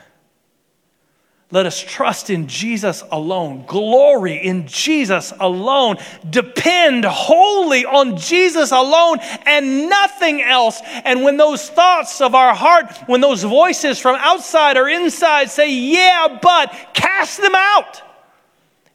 Let 1.52 1.66
us 1.66 1.78
trust 1.78 2.30
in 2.30 2.46
Jesus 2.46 3.04
alone, 3.12 3.66
glory 3.66 4.36
in 4.36 4.66
Jesus 4.66 5.34
alone, 5.38 5.98
depend 6.28 7.04
wholly 7.04 7.84
on 7.84 8.16
Jesus 8.16 8.72
alone 8.72 9.18
and 9.44 9.90
nothing 9.90 10.40
else. 10.40 10.80
And 11.04 11.22
when 11.22 11.36
those 11.36 11.68
thoughts 11.68 12.22
of 12.22 12.34
our 12.34 12.54
heart, 12.54 12.96
when 13.04 13.20
those 13.20 13.42
voices 13.42 13.98
from 13.98 14.16
outside 14.18 14.78
or 14.78 14.88
inside 14.88 15.50
say, 15.50 15.70
Yeah, 15.70 16.38
but 16.40 16.74
cast 16.94 17.38
them 17.38 17.54
out. 17.54 18.00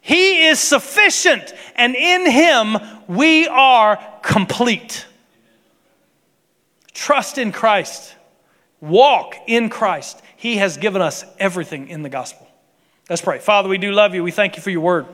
He 0.02 0.48
is 0.48 0.60
sufficient, 0.60 1.54
and 1.76 1.96
in 1.96 2.32
Him 2.32 2.78
we 3.08 3.48
are 3.48 4.04
complete. 4.24 5.06
Trust 6.92 7.38
in 7.38 7.52
Christ. 7.52 8.16
walk 8.82 9.36
in 9.46 9.70
Christ, 9.70 10.24
He 10.38 10.58
has 10.58 10.78
given 10.78 11.04
us 11.04 11.24
everything 11.38 11.90
in 11.90 12.02
the 12.02 12.10
gospel. 12.10 12.47
Let's 13.10 13.22
pray. 13.22 13.40
Father, 13.40 13.70
we 13.70 13.78
do 13.78 13.92
love 13.92 14.14
you. 14.14 14.24
We 14.24 14.32
thank 14.32 14.58
you 14.58 14.62
for 14.62 14.70
your 14.70 14.82
word. 14.82 15.06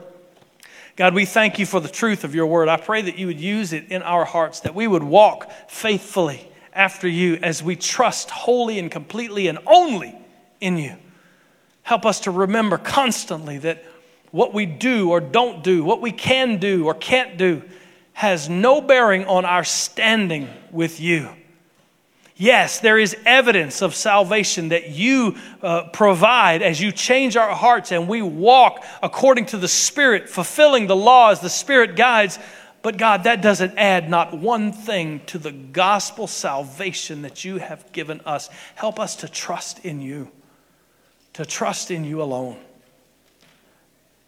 God, 0.96 1.14
we 1.14 1.24
thank 1.24 1.58
you 1.58 1.66
for 1.66 1.80
the 1.80 1.88
truth 1.88 2.24
of 2.24 2.34
your 2.34 2.46
word. 2.46 2.68
I 2.68 2.76
pray 2.76 3.02
that 3.02 3.18
you 3.18 3.26
would 3.28 3.40
use 3.40 3.72
it 3.72 3.88
in 3.90 4.02
our 4.02 4.24
hearts, 4.24 4.60
that 4.60 4.74
we 4.74 4.86
would 4.86 5.02
walk 5.02 5.50
faithfully 5.68 6.48
after 6.72 7.08
you 7.08 7.38
as 7.42 7.62
we 7.62 7.76
trust 7.76 8.30
wholly 8.30 8.78
and 8.78 8.90
completely 8.90 9.46
and 9.46 9.58
only 9.66 10.16
in 10.60 10.76
you. 10.76 10.96
Help 11.82 12.06
us 12.06 12.20
to 12.20 12.30
remember 12.30 12.78
constantly 12.78 13.58
that 13.58 13.84
what 14.30 14.54
we 14.54 14.66
do 14.66 15.10
or 15.10 15.20
don't 15.20 15.62
do, 15.62 15.84
what 15.84 16.00
we 16.00 16.10
can 16.10 16.58
do 16.58 16.86
or 16.86 16.94
can't 16.94 17.36
do, 17.36 17.62
has 18.12 18.48
no 18.48 18.80
bearing 18.80 19.24
on 19.26 19.44
our 19.44 19.64
standing 19.64 20.48
with 20.70 21.00
you. 21.00 21.28
Yes, 22.36 22.80
there 22.80 22.98
is 22.98 23.16
evidence 23.24 23.80
of 23.80 23.94
salvation 23.94 24.70
that 24.70 24.90
you 24.90 25.36
uh, 25.62 25.84
provide 25.92 26.62
as 26.62 26.80
you 26.80 26.90
change 26.90 27.36
our 27.36 27.54
hearts 27.54 27.92
and 27.92 28.08
we 28.08 28.22
walk 28.22 28.84
according 29.02 29.46
to 29.46 29.56
the 29.56 29.68
Spirit, 29.68 30.28
fulfilling 30.28 30.88
the 30.88 30.96
laws 30.96 31.40
the 31.40 31.48
Spirit 31.48 31.94
guides. 31.94 32.40
But 32.82 32.96
God, 32.96 33.24
that 33.24 33.40
doesn't 33.40 33.78
add 33.78 34.10
not 34.10 34.36
one 34.36 34.72
thing 34.72 35.20
to 35.26 35.38
the 35.38 35.52
gospel 35.52 36.26
salvation 36.26 37.22
that 37.22 37.44
you 37.44 37.58
have 37.58 37.90
given 37.92 38.20
us. 38.22 38.50
Help 38.74 38.98
us 38.98 39.16
to 39.16 39.28
trust 39.28 39.84
in 39.84 40.00
you, 40.00 40.28
to 41.34 41.46
trust 41.46 41.92
in 41.92 42.04
you 42.04 42.20
alone. 42.20 42.58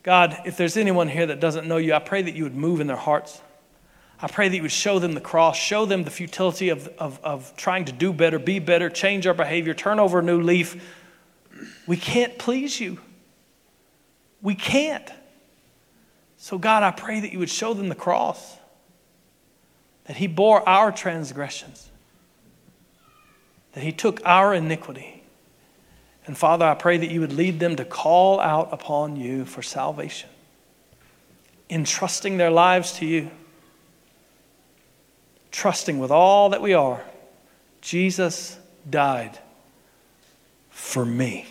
God, 0.05 0.39
if 0.47 0.57
there's 0.57 0.77
anyone 0.77 1.09
here 1.09 1.27
that 1.27 1.41
doesn't 1.41 1.67
know 1.67 1.79
you, 1.79 1.93
I 1.93 1.99
pray 1.99 2.23
that 2.23 2.37
you 2.37 2.45
would 2.45 2.55
move 2.55 2.81
in 2.81 2.87
their 2.87 2.97
hearts. 2.97 3.43
I 4.21 4.29
pray 4.29 4.49
that 4.49 4.57
you 4.57 4.63
would 4.63 4.73
show 4.73 4.99
them 4.99 5.13
the 5.13 5.21
cross, 5.21 5.57
show 5.57 5.85
them 5.85 6.05
the 6.05 6.11
futility 6.11 6.71
of, 6.71 6.89
of, 6.99 7.21
of 7.23 7.55
trying 7.57 7.85
to 7.87 7.93
do 7.93 8.13
better, 8.13 8.39
be 8.39 8.59
better, 8.59 8.89
change 8.89 9.27
our 9.27 9.35
behavior, 9.35 9.75
turn 9.75 9.99
over 9.99 10.21
a 10.21 10.23
new 10.23 10.41
leaf. 10.41 10.83
We 11.87 11.97
can't 11.97 12.39
please 12.39 12.81
you. 12.81 12.99
We 14.41 14.55
can't. 14.55 15.11
So, 16.39 16.59
God, 16.59 16.83
I 16.83 16.91
pray 16.91 17.21
that 17.21 17.33
you 17.33 17.39
would 17.39 17.51
show 17.51 17.75
them 17.75 17.89
the 17.89 17.95
cross, 17.95 18.57
that 20.05 20.17
He 20.17 20.27
bore 20.27 20.67
our 20.69 20.93
transgressions, 20.93 21.91
that 23.73 23.83
He 23.83 23.93
took 23.93 24.21
our 24.25 24.55
iniquity 24.55 25.17
and 26.27 26.37
Father, 26.37 26.65
I 26.65 26.75
pray 26.75 26.97
that 26.99 27.11
you 27.11 27.21
would 27.21 27.33
lead 27.33 27.61
them 27.61 27.77
to 27.77 27.85
call 27.85 28.41
out 28.41 28.73
upon 28.73 29.17
you 29.17 29.45
for 29.45 29.63
salvation, 29.63 30.29
entrusting 31.71 32.37
their 32.37 32.51
lives 32.51 32.93
to 32.95 33.07
you, 33.07 33.31
trusting 35.57 35.99
with 35.99 36.11
all 36.11 36.51
that 36.51 36.61
we 36.61 36.75
are. 36.75 37.03
Jesus 37.81 38.59
died 38.89 39.39
for 40.69 41.03
me. 41.03 41.47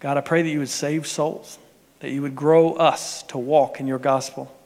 God, 0.00 0.16
I 0.16 0.22
pray 0.22 0.40
that 0.40 0.48
you 0.48 0.60
would 0.60 0.70
save 0.70 1.06
souls, 1.06 1.58
that 2.00 2.10
you 2.10 2.22
would 2.22 2.34
grow 2.34 2.72
us 2.72 3.22
to 3.24 3.36
walk 3.36 3.80
in 3.80 3.86
your 3.86 3.98
gospel, 3.98 4.56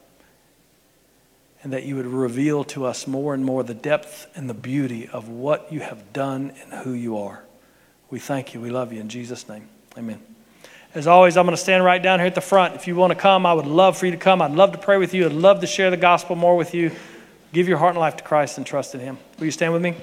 and 1.61 1.73
that 1.73 1.83
you 1.83 1.97
would 1.97 2.07
reveal 2.07 2.63
to 2.65 2.85
us 2.85 3.05
more 3.05 3.33
and 3.33 3.43
more 3.43 3.63
the 3.63 3.73
depth 3.73 4.27
and 4.33 4.49
the 4.49 4.53
beauty 4.53 5.09
of 5.09 5.27
what 5.27 5.73
you 5.73 5.81
have 5.81 6.13
done 6.13 6.53
and 6.61 6.83
who 6.83 6.93
you 6.93 7.17
are. 7.17 7.43
We 8.11 8.19
thank 8.19 8.53
you. 8.53 8.61
We 8.61 8.69
love 8.69 8.93
you. 8.93 9.01
In 9.01 9.09
Jesus' 9.09 9.49
name, 9.49 9.67
amen. 9.97 10.32
As 10.95 11.07
always, 11.07 11.37
I'm 11.37 11.45
going 11.45 11.55
to 11.55 11.61
stand 11.61 11.83
right 11.83 12.01
down 12.01 12.19
here 12.19 12.27
at 12.27 12.35
the 12.35 12.41
front. 12.41 12.75
If 12.75 12.87
you 12.87 12.95
want 12.95 13.11
to 13.11 13.15
come, 13.15 13.47
I 13.47 13.53
would 13.53 13.65
love 13.65 13.97
for 13.97 14.05
you 14.05 14.11
to 14.11 14.17
come. 14.17 14.43
I'd 14.43 14.51
love 14.51 14.73
to 14.73 14.77
pray 14.77 14.97
with 14.97 15.15
you. 15.15 15.25
I'd 15.25 15.31
love 15.31 15.61
to 15.61 15.67
share 15.67 15.89
the 15.89 15.97
gospel 15.97 16.35
more 16.35 16.55
with 16.55 16.75
you. 16.75 16.91
Give 17.51 17.67
your 17.67 17.79
heart 17.79 17.91
and 17.91 17.99
life 17.99 18.17
to 18.17 18.23
Christ 18.23 18.57
and 18.57 18.65
trust 18.65 18.93
in 18.93 19.01
Him. 19.01 19.17
Will 19.39 19.45
you 19.45 19.51
stand 19.51 19.73
with 19.73 19.81
me? 19.81 19.95